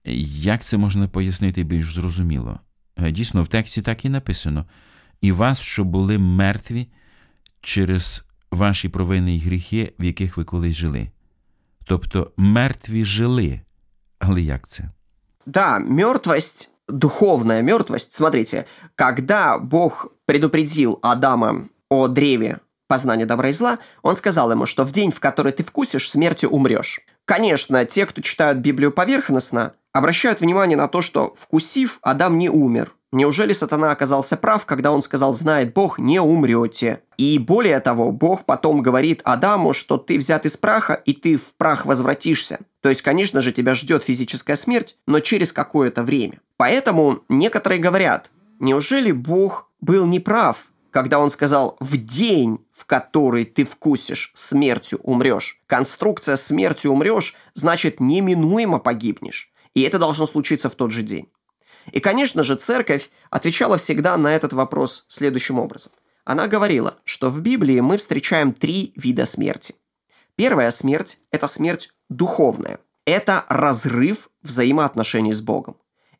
Як 0.05 0.63
це 0.63 0.77
можна 0.77 1.07
пояснити 1.07 1.63
більш 1.63 1.93
зрозуміло? 1.93 2.59
Дійсно, 2.98 3.42
в 3.42 3.48
тексті 3.48 3.82
так 3.82 4.04
і 4.04 4.08
написано: 4.08 4.66
і 5.20 5.32
вас, 5.32 5.60
що 5.60 5.84
були 5.84 6.18
мертві 6.18 6.88
через 7.60 8.24
ваші 8.50 8.88
провини 8.88 9.36
і 9.36 9.38
гріхи, 9.38 9.92
в 9.98 10.04
яких 10.04 10.36
ви 10.36 10.44
колись 10.44 10.76
жили. 10.76 11.10
Тобто 11.84 12.32
мертві 12.36 13.04
жили. 13.04 13.60
Але 14.18 14.42
як 14.42 14.68
це? 14.68 14.90
Да, 15.46 15.78
мертвость, 15.78 16.72
духовная 16.88 17.62
мертвость. 17.62 18.12
Смотрите, 18.12 18.64
когда 18.96 19.58
Бог 19.58 20.12
предупредил 20.26 20.98
Адама 21.02 21.68
о 21.88 22.08
древе 22.08 22.60
познания 22.86 23.26
добра 23.26 23.48
и 23.48 23.52
зла, 23.52 23.78
он 24.02 24.16
сказал 24.16 24.52
ему, 24.52 24.66
что 24.66 24.84
в 24.84 24.92
день, 24.92 25.10
в 25.10 25.20
который 25.20 25.52
ты 25.52 25.64
вкусишь, 25.64 26.10
смертью 26.10 26.50
умрешь. 26.50 27.00
Конечно, 27.24 27.84
те, 27.84 28.06
кто 28.06 28.20
читают 28.20 28.58
Библию 28.58 28.92
поверхностно, 28.92 29.74
обращают 29.92 30.40
внимание 30.40 30.76
на 30.76 30.88
то, 30.88 31.02
что, 31.02 31.34
вкусив, 31.38 31.98
Адам 32.02 32.38
не 32.38 32.48
умер. 32.48 32.94
Неужели 33.12 33.52
сатана 33.52 33.90
оказался 33.90 34.38
прав, 34.38 34.64
когда 34.64 34.90
он 34.90 35.02
сказал 35.02 35.34
«знает 35.34 35.74
Бог, 35.74 35.98
не 35.98 36.18
умрете»? 36.18 37.02
И 37.18 37.38
более 37.38 37.78
того, 37.80 38.10
Бог 38.10 38.46
потом 38.46 38.80
говорит 38.80 39.20
Адаму, 39.24 39.74
что 39.74 39.98
ты 39.98 40.16
взят 40.16 40.46
из 40.46 40.56
праха, 40.56 40.94
и 40.94 41.12
ты 41.12 41.36
в 41.36 41.54
прах 41.58 41.84
возвратишься. 41.84 42.60
То 42.80 42.88
есть, 42.88 43.02
конечно 43.02 43.42
же, 43.42 43.52
тебя 43.52 43.74
ждет 43.74 44.04
физическая 44.04 44.56
смерть, 44.56 44.96
но 45.06 45.20
через 45.20 45.52
какое-то 45.52 46.02
время. 46.02 46.40
Поэтому 46.56 47.22
некоторые 47.28 47.80
говорят, 47.80 48.30
неужели 48.60 49.12
Бог 49.12 49.68
был 49.82 50.06
неправ, 50.06 50.71
когда 50.92 51.18
он 51.18 51.30
сказал 51.30 51.76
«в 51.80 51.96
день, 51.96 52.64
в 52.70 52.84
который 52.84 53.44
ты 53.44 53.64
вкусишь, 53.64 54.30
смертью 54.34 55.00
умрешь». 55.02 55.60
Конструкция 55.66 56.36
«смертью 56.36 56.92
умрешь» 56.92 57.34
значит 57.54 57.98
неминуемо 57.98 58.78
погибнешь. 58.78 59.50
И 59.74 59.82
это 59.82 59.98
должно 59.98 60.26
случиться 60.26 60.68
в 60.68 60.74
тот 60.74 60.92
же 60.92 61.02
день. 61.02 61.28
И, 61.90 61.98
конечно 61.98 62.42
же, 62.42 62.54
церковь 62.54 63.10
отвечала 63.30 63.78
всегда 63.78 64.16
на 64.16 64.36
этот 64.36 64.52
вопрос 64.52 65.04
следующим 65.08 65.58
образом. 65.58 65.92
Она 66.24 66.46
говорила, 66.46 66.98
что 67.04 67.30
в 67.30 67.40
Библии 67.40 67.80
мы 67.80 67.96
встречаем 67.96 68.52
три 68.52 68.92
вида 68.94 69.26
смерти. 69.26 69.74
Первая 70.36 70.70
смерть– 70.70 71.18
это 71.32 71.48
смерть 71.48 71.90
духовная. 72.08 72.78
Это 73.04 73.44
разрыв 73.48 74.30
взаимоотношений 74.42 75.32
с 75.32 75.40
Богом. 75.40 75.76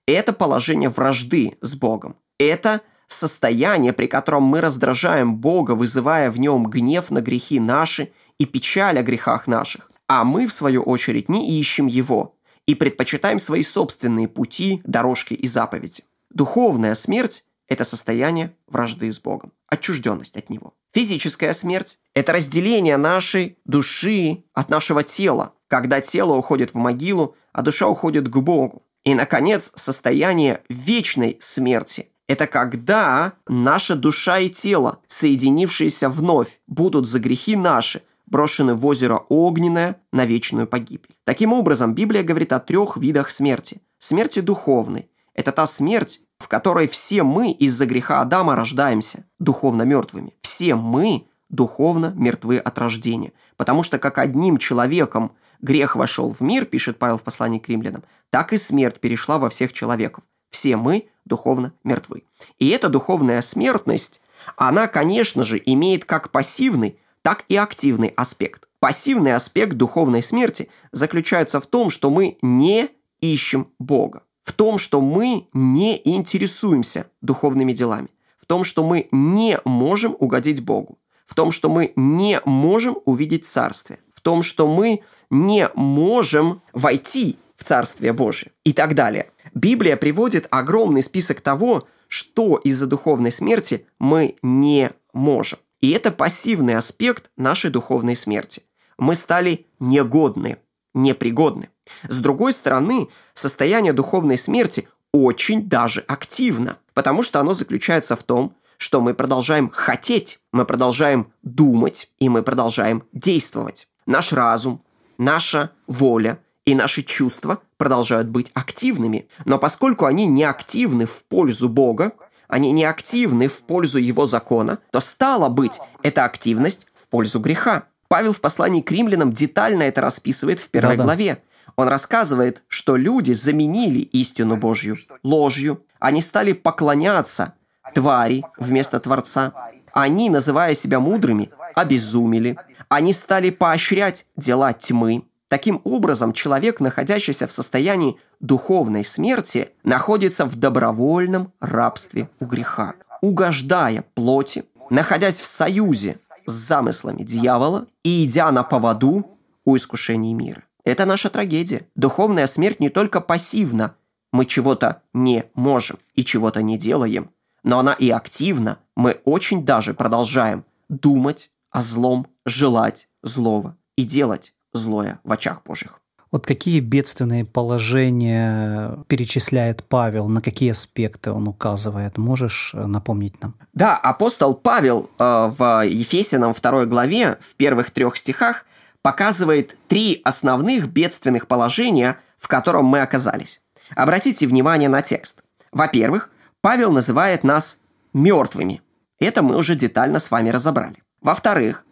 Это 0.07 0.33
положение 0.33 0.88
вражды 0.88 1.57
с 1.61 1.76
Богом. 1.76 2.17
Это 2.38 2.81
состояние, 3.12 3.92
при 3.92 4.07
котором 4.07 4.42
мы 4.42 4.61
раздражаем 4.61 5.37
Бога, 5.37 5.73
вызывая 5.73 6.31
в 6.31 6.40
нем 6.40 6.66
гнев 6.66 7.11
на 7.11 7.21
грехи 7.21 7.61
наши 7.61 8.12
и 8.38 8.47
печаль 8.47 8.99
о 8.99 9.02
грехах 9.02 9.47
наших. 9.47 9.90
А 10.09 10.25
мы, 10.25 10.47
в 10.47 10.52
свою 10.52 10.83
очередь, 10.83 11.28
не 11.28 11.59
ищем 11.59 11.87
Его, 11.87 12.37
и 12.66 12.75
предпочитаем 12.75 13.38
свои 13.38 13.62
собственные 13.62 14.28
пути, 14.28 14.81
дорожки 14.85 15.35
и 15.35 15.47
заповеди. 15.47 16.04
Духовная 16.31 16.95
смерть– 16.95 17.45
это 17.69 17.85
состояние 17.85 18.54
вражды 18.66 19.11
с 19.11 19.21
Богом, 19.21 19.52
отчужденность 19.66 20.37
от 20.37 20.50
Него. 20.50 20.75
Физическая 20.92 21.52
смерть– 21.52 21.99
это 22.14 22.33
разделение 22.33 22.97
нашей 22.97 23.59
души 23.64 24.45
от 24.52 24.69
нашего 24.69 25.02
тела, 25.02 25.54
когда 25.69 26.00
тело 26.00 26.35
уходит 26.35 26.75
в 26.75 26.76
могилу, 26.76 27.35
а 27.52 27.62
душа 27.62 27.88
уходит 27.88 28.28
к 28.28 28.37
Богу. 28.37 28.83
И, 29.04 29.14
наконец, 29.14 29.73
состояние 29.75 30.62
вечной 30.69 31.38
смерти– 31.40 32.09
это 32.33 32.47
когда 32.47 33.35
наша 33.47 33.95
душа 33.95 34.39
и 34.39 34.49
тело, 34.49 35.01
соединившиеся 35.07 36.09
вновь, 36.09 36.61
будут 36.67 37.07
за 37.07 37.19
грехи 37.21 37.57
наши– 37.57 38.01
брошены 38.27 38.75
в 38.75 38.87
озеро 38.87 39.27
Огненное 39.29 40.01
на 40.11 40.25
вечную 40.25 40.67
погибель. 40.67 41.15
Таким 41.25 41.53
образом, 41.53 41.95
Библия 41.95 42.23
говорит 42.23 42.55
о 42.55 42.61
трех 42.61 42.97
видах 42.97 43.29
смерти. 43.29 43.83
Смерти 43.99 44.41
духовной– 44.41 45.11
это 45.35 45.53
та 45.53 45.67
смерть, 45.67 46.23
в 46.39 46.49
которой 46.49 46.89
все 46.89 47.23
мы 47.23 47.51
из-за 47.51 47.85
греха 47.85 48.23
Адама 48.23 48.57
рождаемся 48.57 49.27
духовно 49.39 49.83
мертвыми. 49.83 50.33
Все 50.41 50.75
мы 50.75 51.27
духовно 51.51 52.15
мертвы 52.17 52.57
от 52.57 52.79
рождения. 52.79 53.33
Потому 53.59 53.83
что 53.83 53.99
как 53.99 54.17
одним 54.17 54.57
человеком 54.57 55.33
грех 55.61 55.95
вошел 55.95 56.31
в 56.31 56.41
мир, 56.41 56.65
пишет 56.65 56.99
Павел 56.99 57.19
в 57.19 57.23
послании 57.23 57.59
к 57.59 57.69
римлянам, 57.69 58.05
так 58.31 58.55
и 58.55 58.57
смерть 58.57 59.01
перешла 59.01 59.37
во 59.37 59.51
всех 59.51 59.75
человеков. 59.75 60.25
Все 60.52 60.76
мы 60.76 61.09
духовно 61.25 61.73
мертвы. 61.82 62.25
И 62.59 62.68
эта 62.68 62.88
духовная 62.88 63.40
смертность, 63.42 64.21
она, 64.56 64.87
конечно 64.87 65.42
же, 65.42 65.61
имеет 65.64 66.04
как 66.04 66.30
пассивный, 66.30 66.99
так 67.23 67.44
и 67.49 67.56
активный 67.56 68.09
аспект. 68.09 68.68
Пассивный 68.78 69.35
аспект 69.35 69.75
духовной 69.75 70.23
смерти 70.23 70.68
заключается 70.92 71.61
в 71.61 71.66
том, 71.66 71.88
что 71.90 72.11
мы 72.11 72.38
не 72.42 72.90
ищем 73.21 73.68
Бога, 73.78 74.25
в 74.44 74.52
том, 74.52 74.78
что 74.78 75.00
мы 75.00 75.49
не 75.52 76.00
интересуемся 76.04 77.06
духовными 77.23 77.73
делами, 77.73 78.09
в 78.38 78.47
том, 78.47 78.64
что 78.64 78.85
мы 78.85 79.09
не 79.11 79.59
можем 79.64 80.16
угодить 80.18 80.62
Богу, 80.62 80.99
в 81.26 81.35
том, 81.35 81.50
что 81.50 81.71
мы 81.71 81.92
не 81.97 82.40
можем 82.44 82.99
увидеть 83.04 83.47
Царствие, 83.47 84.00
в 84.12 84.21
том, 84.21 84.42
что 84.42 84.66
мы 84.66 85.02
не 85.30 85.71
можем 85.75 86.61
войти 86.73 87.38
в 87.62 87.64
Царствие 87.64 88.12
Божие 88.12 88.50
и 88.64 88.73
так 88.73 88.95
далее. 88.95 89.31
Библия 89.54 89.97
приводит 89.97 90.49
огромный 90.50 91.02
список 91.02 91.40
того, 91.40 91.87
что 92.09 92.57
из-за 92.57 92.87
духовной 92.87 93.31
смерти 93.31 93.87
мы 94.00 94.37
не 94.42 94.90
можем. 95.12 95.61
И 95.81 95.90
это 95.90 96.11
пассивный 96.11 96.76
аспект 96.76 97.31
нашей 97.37 97.71
духовной 97.71 98.16
смерти. 98.16 98.64
Мы 98.99 99.14
стали 99.14 99.66
негодны, 99.78 100.59
непригодны. 100.92 101.71
С 102.09 102.19
другой 102.19 102.52
стороны, 102.52 103.09
состояние 103.33 103.92
духовной 103.92 104.37
смерти 104.37 104.88
очень 105.12 105.69
даже 105.69 106.00
активно, 106.00 106.78
потому 106.95 107.23
что 107.23 107.38
оно 107.38 107.54
заключается 107.54 108.16
в 108.16 108.25
том, 108.25 108.57
что 108.76 109.00
мы 109.00 109.14
продолжаем 109.14 109.71
хотеть, 109.71 110.40
мы 110.52 110.64
продолжаем 110.64 111.33
думать 111.42 112.11
и 112.19 112.28
мы 112.28 112.42
продолжаем 112.42 113.04
действовать. 113.12 113.87
Наш 114.07 114.33
разум, 114.33 114.83
наша 115.19 115.71
воля 115.87 116.40
и 116.64 116.75
наши 116.75 117.02
чувства 117.02 117.61
продолжают 117.76 118.28
быть 118.28 118.50
активными, 118.54 119.28
но 119.45 119.59
поскольку 119.59 120.07
они 120.07 120.26
не 120.26 120.45
активны 120.45 121.07
в 121.07 121.25
пользу 121.25 121.69
Бога, 121.69 122.12
они 122.49 122.71
не 122.71 122.85
активны 122.85 123.49
в 123.49 123.59
пользу 123.62 123.99
его 123.99 124.26
закона, 124.26 124.78
то 124.90 125.00
стало 125.00 125.49
быть, 125.49 125.81
эта 126.02 126.25
активность 126.25 126.87
в 126.95 127.09
пользу 127.09 127.40
греха. 127.40 127.85
Павел 128.09 128.33
в 128.33 128.40
послании 128.40 128.83
к 128.83 128.90
римлянам 128.90 129.33
детально 129.33 129.85
это 129.85 130.02
расписывает 130.02 130.61
в 130.61 130.69
первой 130.69 130.97
Да-да. 130.97 131.04
главе. 131.04 131.42
Он 131.76 131.88
рассказывает, 131.88 132.62
что 132.69 132.97
люди 132.97 133.33
заменили 133.33 134.00
истину 134.00 134.57
Божью 134.57 134.99
ложью. 135.23 135.85
Они 135.99 136.21
стали 136.21 136.52
поклоняться 136.52 137.54
твари 137.95 138.45
вместо 138.59 139.00
Творца. 139.00 139.54
Они, 139.95 140.28
называя 140.28 140.75
себя 140.75 141.00
мудрыми, 141.00 141.49
обезумели. 141.75 142.59
Они 142.88 143.14
стали 143.14 143.50
поощрять 143.50 144.26
дела 144.37 144.73
тьмы. 144.75 145.25
Таким 145.52 145.82
образом, 145.85 146.32
человек, 146.32 146.80
находящийся 146.80 147.47
в 147.47 147.52
состоянии 147.52 148.16
духовной 148.40 149.04
смерти, 149.04 149.68
находится 149.85 150.47
в 150.47 150.56
добровольном 150.56 151.52
рабстве 151.61 152.30
у 152.40 152.47
греха, 152.47 152.94
угождая 153.21 154.02
плоти, 154.14 154.64
находясь 154.88 155.38
в 155.38 155.44
союзе 155.44 156.18
с 156.47 156.52
замыслами 156.52 157.23
дьявола 157.23 157.87
и 158.02 158.25
идя 158.25 158.50
на 158.50 158.62
поводу 158.62 159.26
у 159.66 159.76
искушений 159.76 160.32
мира. 160.32 160.62
Это 160.85 161.04
наша 161.04 161.28
трагедия. 161.28 161.87
Духовная 161.97 162.47
смерть 162.47 162.80
не 162.80 162.88
только 162.88 163.21
пассивна, 163.21 163.94
мы 164.32 164.47
чего-то 164.47 165.02
не 165.12 165.44
можем 165.52 165.99
и 166.14 166.25
чего-то 166.25 166.62
не 166.62 166.78
делаем, 166.78 167.28
но 167.62 167.78
она 167.78 167.92
и 167.92 168.09
активна, 168.09 168.78
мы 168.97 169.21
очень 169.26 169.66
даже 169.66 169.92
продолжаем 169.92 170.64
думать 170.88 171.50
о 171.71 171.82
злом, 171.82 172.26
желать 172.47 173.06
злого 173.23 173.76
и 173.97 174.04
делать 174.04 174.54
злое 174.73 175.21
в 175.25 175.33
очах 175.33 175.62
Божьих. 175.64 175.99
Вот 176.33 176.47
какие 176.47 176.81
бедственные 176.81 177.45
положения 177.45 179.05
перечисляет 179.07 179.85
Павел, 179.85 180.29
на 180.29 180.41
какие 180.41 180.71
аспекты 180.71 181.31
он 181.31 181.47
указывает? 181.47 182.17
Можешь 182.17 182.73
э, 182.75 182.87
напомнить 182.87 183.41
нам? 183.43 183.55
Да, 183.75 183.99
апостол 183.99 184.55
Павел 184.55 185.11
э, 185.19 185.52
в 185.59 185.85
Ефесянам 185.87 186.55
2 186.55 186.87
главе 186.87 187.37
в 187.41 187.55
первых 187.57 187.91
трех 187.91 188.17
стихах 188.17 188.64
показывает 189.02 189.76
три 189.88 190.23
основных 190.25 190.88
бедственных 190.88 191.47
положения, 191.47 192.17
в 192.38 192.49
котором 192.49 192.87
мы 192.87 193.00
оказались. 193.00 193.61
Обратите 193.95 194.47
внимание 194.47 194.88
на 194.88 195.02
текст. 195.02 195.43
Во-первых, 195.71 196.31
Павел 196.62 196.93
называет 196.93 197.45
нас 197.45 197.79
мертвыми. 198.14 198.81
Это 199.21 199.43
мы 199.43 199.57
уже 199.57 199.75
детально 199.75 200.19
с 200.19 200.31
вами 200.31 200.49
разобрали. 200.49 201.02
Во-вторых, 201.21 201.85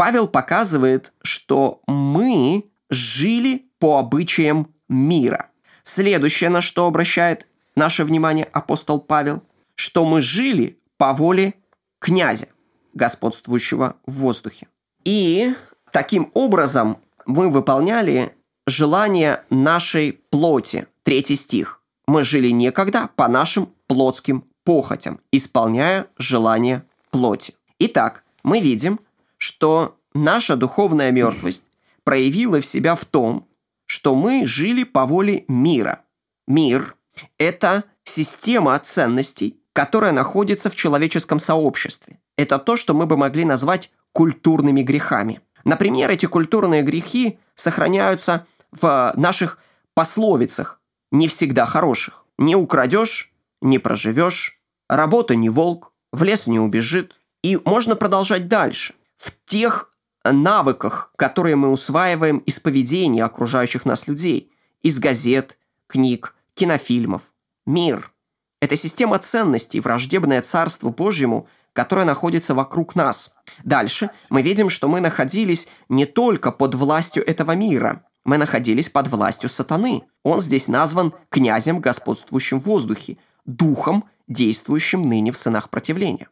Павел 0.00 0.28
показывает, 0.28 1.12
что 1.20 1.82
мы 1.86 2.70
жили 2.88 3.66
по 3.78 3.98
обычаям 3.98 4.72
мира. 4.88 5.50
Следующее, 5.82 6.48
на 6.48 6.62
что 6.62 6.86
обращает 6.86 7.46
наше 7.76 8.04
внимание 8.04 8.46
апостол 8.46 8.98
Павел, 8.98 9.42
что 9.74 10.06
мы 10.06 10.22
жили 10.22 10.78
по 10.96 11.12
воле 11.12 11.52
князя, 11.98 12.48
господствующего 12.94 13.96
в 14.06 14.12
воздухе. 14.12 14.68
И 15.04 15.52
таким 15.92 16.30
образом 16.32 16.96
мы 17.26 17.50
выполняли 17.50 18.34
желание 18.66 19.44
нашей 19.50 20.12
плоти. 20.30 20.86
Третий 21.02 21.36
стих. 21.36 21.82
Мы 22.06 22.24
жили 22.24 22.48
некогда 22.48 23.10
по 23.16 23.28
нашим 23.28 23.68
плотским 23.86 24.46
похотям, 24.64 25.20
исполняя 25.30 26.06
желание 26.16 26.84
плоти. 27.10 27.52
Итак, 27.78 28.24
мы 28.42 28.60
видим, 28.60 28.98
что 29.40 29.98
наша 30.14 30.54
духовная 30.54 31.10
мертвость 31.10 31.64
проявила 32.04 32.60
в 32.60 32.66
себя 32.66 32.94
в 32.94 33.04
том, 33.04 33.48
что 33.86 34.14
мы 34.14 34.46
жили 34.46 34.84
по 34.84 35.06
воле 35.06 35.44
мира. 35.48 36.02
Мир– 36.46 36.94
это 37.38 37.84
система 38.04 38.78
ценностей, 38.78 39.60
которая 39.72 40.12
находится 40.12 40.70
в 40.70 40.76
человеческом 40.76 41.40
сообществе. 41.40 42.20
Это 42.36 42.58
то, 42.58 42.76
что 42.76 42.94
мы 42.94 43.06
бы 43.06 43.16
могли 43.16 43.44
назвать 43.44 43.90
культурными 44.12 44.82
грехами. 44.82 45.40
Например, 45.64 46.10
эти 46.10 46.26
культурные 46.26 46.82
грехи 46.82 47.38
сохраняются 47.54 48.46
в 48.72 49.12
наших 49.16 49.58
пословицах, 49.94 50.80
не 51.10 51.28
всегда 51.28 51.66
хороших. 51.66 52.24
Не 52.38 52.56
украдешь, 52.56 53.32
не 53.60 53.78
проживешь, 53.78 54.58
работа 54.88 55.34
не 55.34 55.50
волк, 55.50 55.92
в 56.12 56.22
лес 56.22 56.46
не 56.46 56.58
убежит. 56.58 57.14
И 57.42 57.58
можно 57.64 57.96
продолжать 57.96 58.48
дальше. 58.48 58.94
В 59.20 59.32
тех 59.44 59.90
навыках, 60.24 61.12
которые 61.16 61.54
мы 61.54 61.70
усваиваем 61.70 62.38
из 62.38 62.58
поведения 62.58 63.22
окружающих 63.22 63.84
нас 63.84 64.08
людей, 64.08 64.50
из 64.80 64.98
газет, 64.98 65.58
книг, 65.86 66.34
кинофильмов. 66.54 67.20
Мир– 67.66 68.12
это 68.62 68.76
система 68.76 69.18
ценностей, 69.18 69.80
враждебное 69.80 70.40
Царству 70.40 70.88
Божьему, 70.88 71.48
которое 71.74 72.06
находится 72.06 72.54
вокруг 72.54 72.94
нас. 72.94 73.34
Дальше 73.62 74.08
мы 74.30 74.40
видим, 74.40 74.70
что 74.70 74.88
мы 74.88 75.00
находились 75.00 75.68
не 75.90 76.06
только 76.06 76.50
под 76.50 76.74
властью 76.74 77.22
этого 77.28 77.52
мира, 77.54 78.06
мы 78.24 78.38
находились 78.38 78.88
под 78.88 79.08
властью 79.08 79.50
сатаны. 79.50 80.02
Он 80.22 80.40
здесь 80.40 80.66
назван 80.66 81.12
князем, 81.28 81.80
господствующим 81.80 82.58
в 82.58 82.64
воздухе, 82.64 83.18
духом, 83.44 84.08
действующим 84.28 85.02
ныне 85.02 85.30
в 85.30 85.36
сынах 85.36 85.68
противления. 85.68 86.28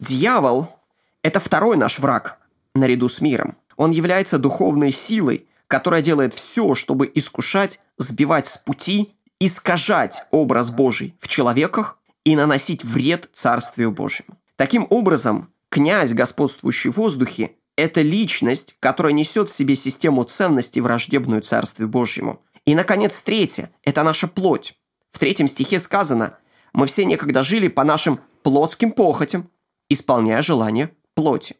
Дьявол– 0.00 0.68
это 1.24 1.40
второй 1.40 1.76
наш 1.78 1.98
враг– 1.98 2.38
наряду 2.74 3.08
с 3.08 3.20
миром. 3.20 3.56
Он 3.76 3.90
является 3.90 4.38
духовной 4.38 4.92
силой, 4.92 5.46
которая 5.66 6.02
делает 6.02 6.34
все, 6.34 6.74
чтобы 6.74 7.10
искушать, 7.12 7.80
сбивать 7.96 8.46
с 8.46 8.58
пути, 8.58 9.14
искажать 9.40 10.22
образ 10.30 10.70
Божий 10.70 11.16
в 11.18 11.26
человеках 11.26 11.98
и 12.24 12.36
наносить 12.36 12.84
вред 12.84 13.30
Царствию 13.32 13.90
Божьему. 13.90 14.38
Таким 14.56 14.86
образом, 14.90 15.50
князь, 15.70 16.12
господствующий 16.12 16.90
в 16.90 16.98
воздухе, 16.98 17.52
это 17.74 18.02
личность, 18.02 18.76
которая 18.78 19.14
несет 19.14 19.48
в 19.48 19.56
себе 19.56 19.76
систему 19.76 20.24
ценностей, 20.24 20.82
враждебную 20.82 21.40
Царствию 21.40 21.88
Божьему. 21.88 22.42
И, 22.66 22.74
наконец, 22.74 23.20
третье– 23.22 23.70
это 23.82 24.02
наша 24.02 24.28
плоть. 24.28 24.76
В 25.10 25.18
третьем 25.18 25.48
стихе 25.48 25.80
сказано 25.80 26.36
«Мы 26.74 26.86
все 26.86 27.06
некогда 27.06 27.42
жили 27.42 27.68
по 27.68 27.82
нашим 27.82 28.20
плотским 28.42 28.92
похотям, 28.92 29.50
исполняя 29.88 30.42
желания 30.42 30.90
плоти». 31.14 31.56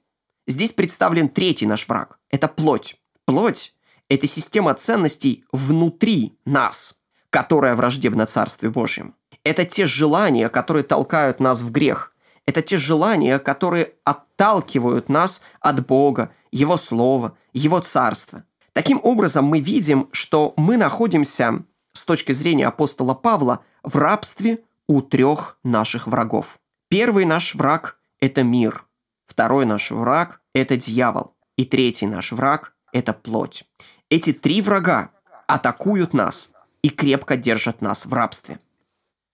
Здесь 0.47 0.73
представлен 0.73 1.29
третий 1.29 1.67
наш 1.67 1.89
враг. 1.89 2.19
Это 2.31 2.49
плоть. 2.49 2.97
Плоть– 3.25 3.75
это 4.09 4.27
система 4.27 4.75
ценностей 4.75 5.45
внутри 5.53 6.39
нас, 6.45 6.99
которая 7.31 7.75
враждебна 7.75 8.27
Царствию 8.27 8.71
Божьему. 8.71 9.15
Это 9.43 9.65
те 9.65 9.87
желания, 9.87 10.51
которые 10.51 10.85
толкают 10.85 11.41
нас 11.41 11.63
в 11.63 11.71
грех. 11.71 12.13
Это 12.47 12.61
те 12.61 12.77
желания, 12.77 13.39
которые 13.39 13.95
отталкивают 14.05 15.09
нас 15.09 15.41
от 15.61 15.87
Бога, 15.87 16.31
Его 16.53 16.77
Слова, 16.77 17.37
Его 17.55 17.81
Царства. 17.81 18.45
Таким 18.75 19.01
образом, 19.03 19.47
мы 19.47 19.61
видим, 19.61 20.09
что 20.13 20.53
мы 20.59 20.77
находимся, 20.77 21.65
с 21.93 22.05
точки 22.05 22.33
зрения 22.33 22.67
апостола 22.67 23.15
Павла, 23.15 23.61
в 23.83 23.97
рабстве 23.97 24.63
у 24.89 25.01
трех 25.01 25.59
наших 25.65 26.07
врагов. 26.07 26.59
Первый 26.89 27.25
наш 27.25 27.55
враг– 27.55 27.99
это 28.21 28.43
мир– 28.43 28.85
Второй 29.35 29.67
наш 29.67 29.91
враг– 29.91 30.41
это 30.55 30.77
дьявол. 30.77 31.35
И 31.57 31.65
третий 31.65 32.07
наш 32.07 32.31
враг– 32.31 32.73
это 32.93 33.13
плоть. 33.13 33.65
Эти 34.09 34.33
три 34.33 34.63
врага 34.63 35.11
атакуют 35.49 36.15
нас 36.15 36.51
и 36.83 36.89
крепко 36.89 37.37
держат 37.37 37.83
нас 37.83 38.07
в 38.07 38.15
рабстве. 38.15 38.61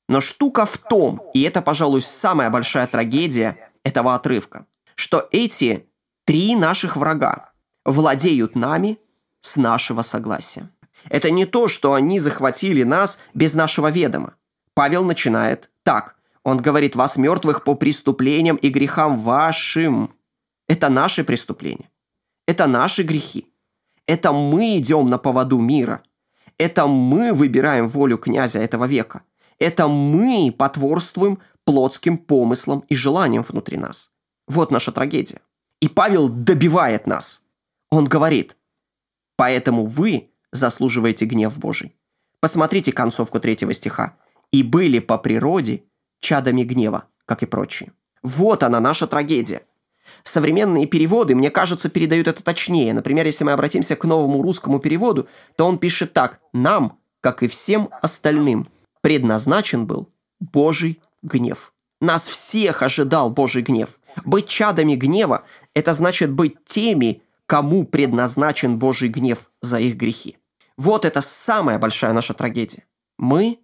Но 0.09 0.23
штука 0.23 0.65
в 0.65 0.79
том, 0.79 1.21
и 1.35 1.43
это, 1.43 1.61
пожалуй, 1.61 2.01
самая 2.01 2.49
большая 2.49 2.87
трагедия 2.87 3.71
этого 3.85 4.15
отрывка, 4.15 4.65
что 4.95 5.29
эти 5.33 5.87
три 6.25 6.57
наших 6.57 6.97
врага 6.97 7.53
владеют 7.85 8.57
нами 8.57 8.99
с 9.43 9.57
нашего 9.57 10.01
согласия. 10.01 10.71
Это 11.11 11.31
не 11.31 11.45
то, 11.45 11.69
что 11.69 11.93
они 11.93 12.19
захватили 12.21 12.85
нас 12.85 13.19
без 13.35 13.53
нашего 13.53 13.91
ведома. 13.91 14.33
Павел 14.73 15.05
начинает 15.05 15.71
так. 15.83 16.17
Он 16.45 16.59
говорит, 16.59 16.97
вас 16.97 17.17
мертвых 17.17 17.65
по 17.65 17.75
преступлениям 17.75 18.57
и 18.57 18.69
грехам 18.71 19.19
вашим. 19.19 20.15
Это 20.69 20.89
наши 20.89 21.25
преступления. 21.25 21.91
Это 22.47 22.67
наши 22.67 23.03
грехи. 23.03 23.47
Это 24.07 24.33
мы 24.33 24.79
идем 24.79 25.09
на 25.09 25.19
поводу 25.19 25.59
мира. 25.59 26.03
Это 26.59 26.87
мы 26.87 27.33
выбираем 27.33 27.87
волю 27.87 28.19
князя 28.19 28.59
этого 28.59 28.87
века. 28.87 29.23
Это 29.59 29.89
мы 29.89 30.55
потворствуем 30.57 31.39
плотским 31.65 32.19
помыслам 32.19 32.81
и 32.89 32.97
желаниям 32.97 33.43
внутри 33.43 33.77
нас. 33.77 34.11
Вот 34.49 34.71
наша 34.71 34.93
трагедия. 34.93 35.41
И 35.81 35.89
Павел 35.89 36.29
добивает 36.29 37.07
нас. 37.07 37.43
Он 37.91 38.07
говорит, 38.07 38.57
поэтому 39.37 39.85
вы 39.85 40.31
заслуживаете 40.53 41.27
гнев 41.27 41.59
Божий. 41.59 41.95
Посмотрите 42.41 42.93
концовку 42.93 43.39
третьего 43.39 43.73
стиха. 43.75 44.17
«И 44.51 44.63
были 44.63 44.99
по 44.99 45.19
природе 45.19 45.85
чадами 46.21 46.63
гнева, 46.63 47.05
как 47.27 47.43
и 47.43 47.47
прочие. 47.47 47.93
Вот 48.23 48.63
она, 48.63 48.81
наша 48.81 49.07
трагедия. 49.07 49.63
Современные 50.23 50.87
переводы, 50.87 51.35
мне 51.35 51.51
кажется, 51.51 51.89
передают 51.89 52.27
это 52.29 52.43
точнее. 52.43 52.93
Например, 52.93 53.27
если 53.27 53.45
мы 53.45 53.53
обратимся 53.53 53.97
к 53.97 54.05
новому 54.05 54.43
русскому 54.43 54.79
переводу, 54.79 55.29
то 55.57 55.67
он 55.67 55.79
пишет 55.79 56.13
так. 56.13 56.41
«Нам, 56.53 56.99
как 57.21 57.43
и 57.43 57.49
всем 57.49 57.91
остальным, 58.03 58.69
предназначен 59.01 59.87
был 59.87 60.09
Божий 60.41 61.01
гнев». 61.23 61.73
Нас 62.01 62.27
всех 62.27 62.83
ожидал 62.83 63.31
Божий 63.31 63.63
гнев. 63.63 63.99
Быть 64.25 64.49
чадами 64.49 64.95
гнева– 64.95 65.45
это 65.75 65.93
значит 65.93 66.33
быть 66.33 66.65
теми, 66.65 67.23
кому 67.47 67.85
предназначен 67.85 68.79
Божий 68.79 69.09
гнев 69.09 69.51
за 69.61 69.79
их 69.79 69.97
грехи. 69.97 70.39
Вот 70.77 71.05
это 71.05 71.21
самая 71.21 71.79
большая 71.79 72.13
наша 72.13 72.33
трагедия. 72.33 72.85
Мы 73.19 73.61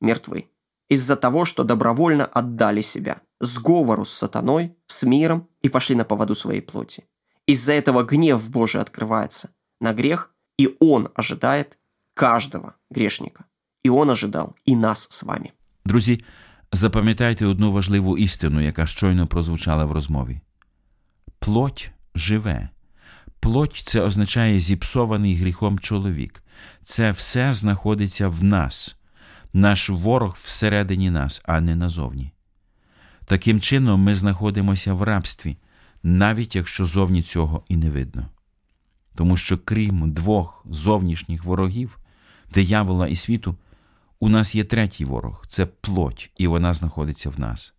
мертвы 0.00 0.48
из-за 0.93 1.15
того, 1.15 1.45
что 1.45 1.63
добровольно 1.63 2.25
отдали 2.25 2.81
себя 2.81 3.21
сговору 3.39 4.05
с 4.05 4.09
сатаной, 4.09 4.75
с 4.87 5.03
миром 5.03 5.47
и 5.61 5.69
пошли 5.69 5.95
на 5.95 6.03
поводу 6.03 6.35
своей 6.35 6.61
плоти. 6.61 7.03
Из-за 7.47 7.73
этого 7.73 8.03
гнев 8.03 8.49
Божий 8.49 8.81
открывается 8.81 9.49
на 9.79 9.93
грех, 9.93 10.31
и 10.57 10.75
он 10.79 11.09
ожидает 11.15 11.77
каждого 12.13 12.73
грешника. 12.91 13.43
І 13.83 13.89
он 13.89 14.09
ожидав 14.09 14.53
і 14.65 14.75
нас 14.75 15.07
з 15.11 15.23
вами. 15.23 15.49
Друзі, 15.85 16.19
запам'ятайте 16.71 17.45
одну 17.45 17.71
важливу 17.71 18.17
істину, 18.17 18.61
яка 18.61 18.85
щойно 18.85 19.27
прозвучала 19.27 19.85
в 19.85 19.91
розмові. 19.91 20.41
Плоть 21.39 21.91
живе. 22.15 22.69
Плоть 23.39 23.83
це 23.85 24.01
означає 24.01 24.59
зіпсований 24.59 25.35
гріхом 25.35 25.79
чоловік. 25.79 26.43
Це 26.83 27.11
все 27.11 27.53
знаходиться 27.53 28.27
в 28.27 28.43
нас, 28.43 28.95
Наш 29.54 29.90
ворог 29.90 30.36
всередині 30.40 31.10
нас, 31.10 31.42
а 31.44 31.60
не 31.60 31.76
назовні. 31.76 32.32
Таким 33.24 33.60
чином, 33.60 34.00
ми 34.00 34.14
знаходимося 34.14 34.94
в 34.94 35.02
рабстві, 35.02 35.56
навіть 36.02 36.56
якщо 36.56 36.86
зовні 36.86 37.22
цього 37.22 37.64
і 37.68 37.76
не 37.76 37.90
видно. 37.90 38.26
Тому 39.14 39.36
що, 39.36 39.58
крім 39.58 40.12
двох 40.12 40.66
зовнішніх 40.70 41.44
ворогів, 41.44 41.98
диявола 42.54 43.08
і 43.08 43.16
світу, 43.16 43.56
у 44.20 44.28
нас 44.28 44.54
є 44.54 44.64
третій 44.64 45.04
ворог 45.04 45.44
це 45.48 45.66
плоть, 45.66 46.30
і 46.36 46.46
вона 46.46 46.74
знаходиться 46.74 47.30
в 47.30 47.40
нас. 47.40 47.74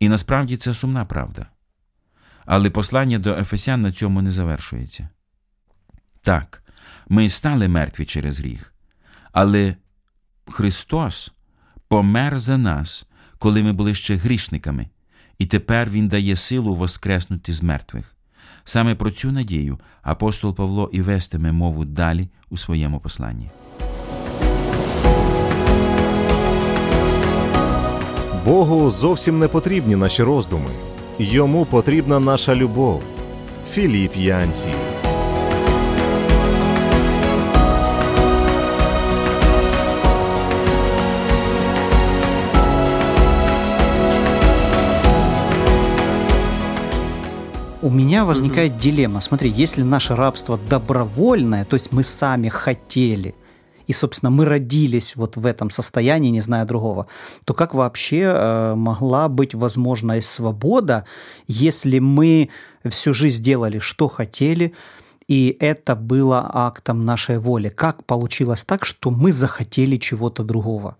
І 0.00 0.08
насправді 0.08 0.56
це 0.56 0.74
сумна 0.74 1.04
правда. 1.04 1.46
Але 2.44 2.70
послання 2.70 3.18
до 3.18 3.36
Ефесян 3.36 3.82
на 3.82 3.92
цьому 3.92 4.22
не 4.22 4.32
завершується. 4.32 5.08
Так, 6.22 6.62
ми 7.08 7.30
стали 7.30 7.68
мертві 7.68 8.04
через 8.04 8.38
гріх, 8.38 8.74
але 9.32 9.76
Христос 10.50 11.32
помер 11.88 12.38
за 12.38 12.58
нас, 12.58 13.06
коли 13.38 13.62
ми 13.62 13.72
були 13.72 13.94
ще 13.94 14.16
грішниками, 14.16 14.88
і 15.38 15.46
тепер 15.46 15.90
Він 15.90 16.08
дає 16.08 16.36
силу 16.36 16.74
воскреснути 16.74 17.52
з 17.52 17.62
мертвих. 17.62 18.16
Саме 18.64 18.94
про 18.94 19.10
цю 19.10 19.32
надію 19.32 19.78
апостол 20.02 20.54
Павло 20.54 20.90
і 20.92 21.00
вестиме 21.00 21.52
мову 21.52 21.84
далі 21.84 22.28
у 22.50 22.56
своєму 22.56 23.00
посланні. 23.00 23.50
Богу 28.44 28.90
зовсім 28.90 29.38
не 29.38 29.48
потрібні 29.48 29.96
наші 29.96 30.22
роздуми. 30.22 30.70
Йому 31.18 31.64
потрібна 31.64 32.20
наша 32.20 32.54
любов. 32.54 33.02
Філіп 33.72 34.16
Янці. 34.16 34.68
У 47.82 47.90
меня 47.90 48.24
возникает 48.24 48.72
угу. 48.72 48.80
дилемма. 48.80 49.20
Смотри, 49.20 49.50
если 49.50 49.82
наше 49.82 50.16
рабство 50.16 50.56
добровольное, 50.56 51.64
то 51.64 51.76
есть 51.76 51.92
мы 51.92 52.02
сами 52.02 52.48
хотели, 52.48 53.34
и, 53.86 53.92
собственно, 53.92 54.30
мы 54.30 54.46
родились 54.46 55.14
вот 55.14 55.36
в 55.36 55.44
этом 55.46 55.70
состоянии, 55.70 56.30
не 56.30 56.40
зная 56.40 56.64
другого, 56.64 57.06
то 57.44 57.54
как 57.54 57.74
вообще 57.74 58.22
э, 58.22 58.74
могла 58.74 59.28
быть 59.28 59.54
возможная 59.54 60.22
свобода, 60.22 61.04
если 61.46 61.98
мы 61.98 62.50
всю 62.88 63.14
жизнь 63.14 63.42
делали, 63.44 63.78
что 63.78 64.08
хотели, 64.08 64.74
и 65.28 65.56
это 65.60 65.96
было 65.96 66.50
актом 66.52 67.04
нашей 67.04 67.38
воли? 67.38 67.68
Как 67.68 68.04
получилось 68.04 68.64
так, 68.64 68.84
что 68.84 69.10
мы 69.10 69.30
захотели 69.30 69.98
чего-то 69.98 70.42
другого? 70.44 70.96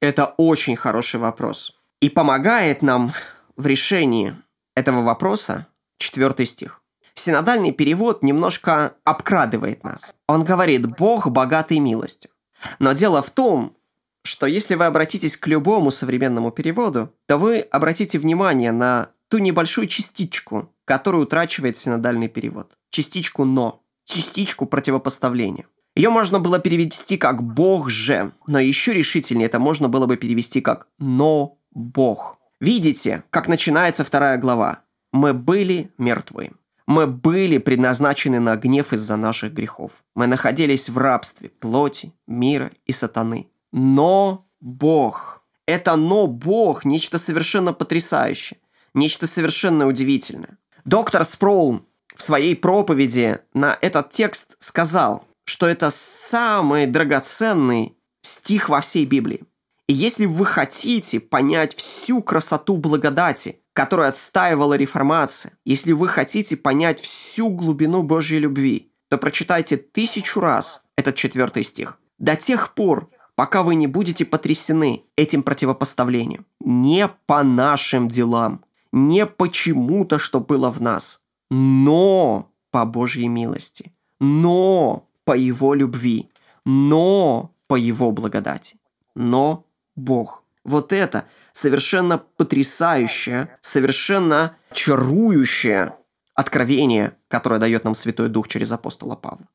Это 0.00 0.26
очень 0.36 0.76
хороший 0.76 1.18
вопрос. 1.18 1.72
И 2.00 2.10
помогает 2.10 2.82
нам 2.82 3.12
в 3.56 3.66
решении 3.66 4.36
этого 4.76 5.02
вопроса 5.02 5.66
четвертый 5.98 6.46
стих. 6.46 6.82
Синодальный 7.14 7.72
перевод 7.72 8.22
немножко 8.22 8.94
обкрадывает 9.02 9.82
нас. 9.82 10.14
Он 10.28 10.44
говорит 10.44 10.86
«Бог 10.96 11.28
богатый 11.28 11.78
милостью». 11.78 12.30
Но 12.78 12.92
дело 12.92 13.22
в 13.22 13.30
том, 13.30 13.74
что 14.22 14.46
если 14.46 14.74
вы 14.74 14.84
обратитесь 14.84 15.36
к 15.36 15.46
любому 15.46 15.90
современному 15.90 16.50
переводу, 16.50 17.12
то 17.26 17.38
вы 17.38 17.60
обратите 17.60 18.18
внимание 18.18 18.70
на 18.70 19.08
ту 19.28 19.38
небольшую 19.38 19.86
частичку, 19.88 20.70
которую 20.84 21.24
утрачивает 21.24 21.76
синодальный 21.76 22.28
перевод. 22.28 22.76
Частичку 22.90 23.44
«но», 23.44 23.82
частичку 24.04 24.66
противопоставления. 24.66 25.66
Ее 25.94 26.10
можно 26.10 26.38
было 26.38 26.58
перевести 26.58 27.16
как 27.16 27.42
«Бог 27.42 27.88
же», 27.88 28.32
но 28.46 28.58
еще 28.58 28.92
решительнее 28.92 29.46
это 29.46 29.58
можно 29.58 29.88
было 29.88 30.06
бы 30.06 30.18
перевести 30.18 30.60
как 30.60 30.86
«но 30.98 31.58
Бог». 31.70 32.38
Видите, 32.60 33.24
как 33.30 33.48
начинается 33.48 34.04
вторая 34.04 34.38
глава. 34.38 34.80
Мы 35.12 35.34
были 35.34 35.90
мертвы. 35.98 36.52
Мы 36.86 37.06
были 37.06 37.58
предназначены 37.58 38.40
на 38.40 38.56
гнев 38.56 38.92
из-за 38.92 39.16
наших 39.16 39.52
грехов. 39.52 40.04
Мы 40.14 40.26
находились 40.26 40.88
в 40.88 40.96
рабстве 40.96 41.50
плоти, 41.50 42.12
мира 42.26 42.70
и 42.86 42.92
сатаны. 42.92 43.50
Но 43.72 44.46
Бог. 44.60 45.42
Это 45.66 45.96
«но 45.96 46.28
Бог»– 46.28 46.84
нечто 46.84 47.18
совершенно 47.18 47.72
потрясающее, 47.72 48.58
нечто 48.94 49.26
совершенно 49.26 49.86
удивительное. 49.88 50.58
Доктор 50.84 51.24
Спроул 51.24 51.82
в 52.14 52.22
своей 52.22 52.54
проповеди 52.54 53.40
на 53.52 53.76
этот 53.80 54.10
текст 54.10 54.56
сказал, 54.60 55.26
что 55.44 55.66
это 55.66 55.90
самый 55.90 56.86
драгоценный 56.86 57.96
стих 58.22 58.68
во 58.68 58.80
всей 58.80 59.04
Библии. 59.04 59.42
И 59.88 59.92
если 59.92 60.26
вы 60.26 60.44
хотите 60.46 61.20
понять 61.20 61.76
всю 61.76 62.20
красоту 62.22 62.76
благодати, 62.76 63.60
которую 63.72 64.08
отстаивала 64.08 64.74
реформация, 64.74 65.52
если 65.64 65.92
вы 65.92 66.08
хотите 66.08 66.56
понять 66.56 67.00
всю 67.00 67.50
глубину 67.50 68.02
Божьей 68.02 68.40
любви, 68.40 68.90
то 69.08 69.18
прочитайте 69.18 69.76
тысячу 69.76 70.40
раз 70.40 70.82
этот 70.96 71.14
четвертый 71.14 71.62
стих. 71.62 71.98
До 72.18 72.34
тех 72.34 72.74
пор, 72.74 73.08
пока 73.36 73.62
вы 73.62 73.76
не 73.76 73.86
будете 73.86 74.24
потрясены 74.24 75.04
этим 75.14 75.44
противопоставлением. 75.44 76.46
Не 76.60 77.08
по 77.26 77.44
нашим 77.44 78.08
делам, 78.08 78.64
не 78.92 79.24
почему-то, 79.26 80.18
что 80.18 80.40
было 80.40 80.70
в 80.70 80.80
нас, 80.80 81.20
но 81.50 82.50
по 82.72 82.84
Божьей 82.84 83.28
милости, 83.28 83.92
но 84.18 85.08
по 85.24 85.36
Его 85.36 85.74
любви, 85.74 86.30
но 86.64 87.54
по 87.68 87.76
Его 87.76 88.10
благодати, 88.10 88.78
но 89.14 89.66
Бог. 89.96 90.44
Вот 90.64 90.92
это 90.92 91.26
совершенно 91.52 92.18
потрясающее, 92.18 93.56
совершенно 93.62 94.56
чарующее 94.72 95.96
откровение, 96.34 97.16
которое 97.28 97.58
дает 97.58 97.84
нам 97.84 97.94
Святой 97.94 98.28
Дух 98.28 98.48
через 98.48 98.70
апостола 98.72 99.16
Павла. 99.16 99.48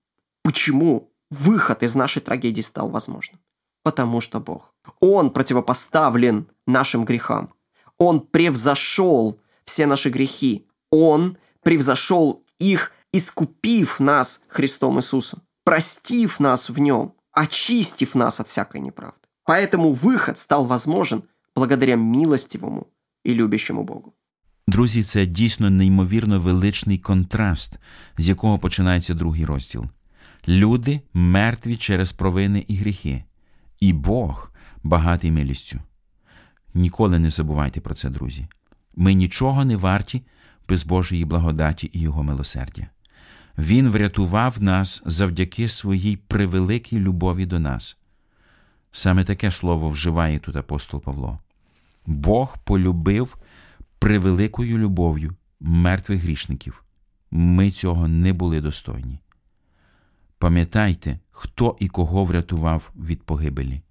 Почему 0.44 1.12
выход 1.30 1.84
из 1.84 1.96
нашей 1.96 2.22
трагедии 2.22 2.62
стал 2.62 2.90
возможным? 2.90 3.40
Потому 3.84 4.22
что 4.22 4.40
Бог. 4.40 4.74
Он 5.00 5.32
противопоставлен 5.32 6.48
нашим 6.66 7.06
грехам. 7.06 7.54
Он 7.98 8.22
превзошел 8.22 9.40
все 9.66 9.86
наши 9.86 10.10
грехи. 10.10 10.68
Он 10.92 11.38
превзошел 11.62 12.44
их, 12.58 12.92
искупив 13.12 14.00
нас 14.00 14.42
Христом 14.48 15.00
Иисусом, 15.00 15.42
простив 15.64 16.40
нас 16.40 16.70
в 16.70 16.80
нем, 16.80 17.16
очистив 17.32 18.16
нас 18.16 18.40
от 18.40 18.48
всякой 18.48 18.82
неправды. 18.82 19.21
Поэтому 19.46 19.92
выход 19.94 20.38
стал 20.38 20.68
возможен 20.68 21.24
благодаря 21.56 21.98
милостивому 21.98 22.86
і 23.24 23.34
любящому 23.34 23.84
Богу. 23.84 24.14
Друзі, 24.68 25.04
це 25.04 25.26
дійсно 25.26 25.70
неймовірно 25.70 26.40
величний 26.40 26.98
контраст, 26.98 27.80
з 28.18 28.30
якого 28.30 28.60
починається 28.60 29.14
другий 29.14 29.46
розділ. 29.46 29.86
Люди 30.48 31.02
мертві 31.14 31.78
через 31.78 32.12
провини 32.12 32.66
і 32.68 32.76
гріхи, 32.76 33.24
і 33.80 33.94
Бог 33.94 34.52
багатий 34.84 35.32
милістю. 35.32 35.80
Ніколи 36.74 37.20
не 37.20 37.30
забувайте 37.30 37.82
про 37.82 37.94
це, 37.94 38.10
друзі. 38.10 38.48
Ми 38.96 39.14
нічого 39.14 39.66
не 39.66 39.76
варті 39.76 40.22
без 40.70 40.84
Божої 40.84 41.26
благодаті 41.26 41.90
і 41.94 42.00
Його 42.00 42.24
милосердя. 42.24 42.88
Він 43.58 43.90
врятував 43.90 44.62
нас 44.62 45.02
завдяки 45.06 45.70
своїй 45.70 46.18
превеликій 46.18 47.00
любові 47.00 47.46
до 47.46 47.60
нас. 47.60 47.98
Саме 48.92 49.24
таке 49.24 49.52
слово 49.52 49.90
вживає 49.90 50.40
тут 50.40 50.56
апостол 50.56 51.02
Павло. 51.02 51.40
Бог 52.06 52.58
полюбив 52.64 53.38
превеликою 54.00 54.78
любов'ю 54.78 55.36
мертвих 55.60 56.22
грішників. 56.24 56.84
Ми 57.32 57.72
цього 57.72 58.08
не 58.08 58.34
були 58.34 58.62
достойні. 58.62 59.20
Пам'ятайте, 60.38 61.20
хто 61.32 61.76
і 61.80 61.88
кого 61.88 62.26
врятував 62.26 62.92
від 62.96 63.24
погибелі. 63.24 63.82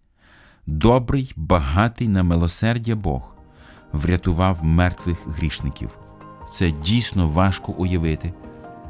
Добрий, 0.67 1.33
багатий 1.37 2.09
на 2.09 2.23
милосердя 2.23 2.97
Бог 2.97 3.35
врятував 3.93 4.65
мертвих 4.65 5.29
грішників. 5.29 5.99
Це 6.53 6.71
дійсно 6.71 7.29
важко 7.29 7.73
уявити, 7.73 8.33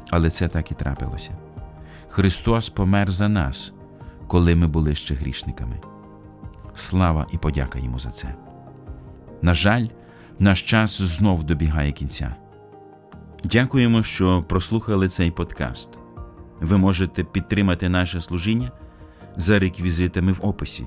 але 0.09 0.29
це 0.29 0.47
так 0.47 0.71
і 0.71 0.75
трапилося. 0.75 1.37
Христос 2.07 2.69
помер 2.69 3.11
за 3.11 3.29
нас, 3.29 3.73
коли 4.27 4.55
ми 4.55 4.67
були 4.67 4.95
ще 4.95 5.13
грішниками. 5.13 5.79
Слава 6.75 7.27
і 7.31 7.37
подяка 7.37 7.79
йому 7.79 7.99
за 7.99 8.09
це. 8.09 8.35
На 9.41 9.53
жаль, 9.53 9.85
наш 10.39 10.61
час 10.61 11.01
знов 11.01 11.43
добігає 11.43 11.91
кінця. 11.91 12.35
Дякуємо, 13.43 14.03
що 14.03 14.43
прослухали 14.43 15.09
цей 15.09 15.31
подкаст. 15.31 15.89
Ви 16.61 16.77
можете 16.77 17.23
підтримати 17.23 17.89
наше 17.89 18.21
служіння 18.21 18.71
за 19.35 19.59
реквізитами 19.59 20.31
в 20.31 20.39
описі. 20.45 20.85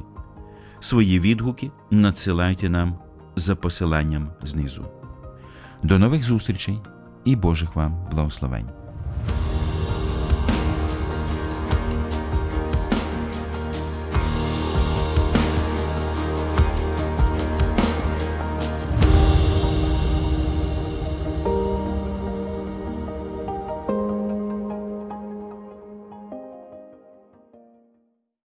Свої 0.81 1.21
відгуки 1.21 1.71
надсилайте 1.91 2.69
нам 2.69 2.99
за 3.37 3.57
посиланням 3.57 4.29
знизу. 4.43 4.85
До 5.83 5.99
нових 5.99 6.25
зустрічей 6.25 6.81
і 7.25 7.37
Божих 7.37 7.77
вам 7.77 8.09
благословень! 8.11 8.84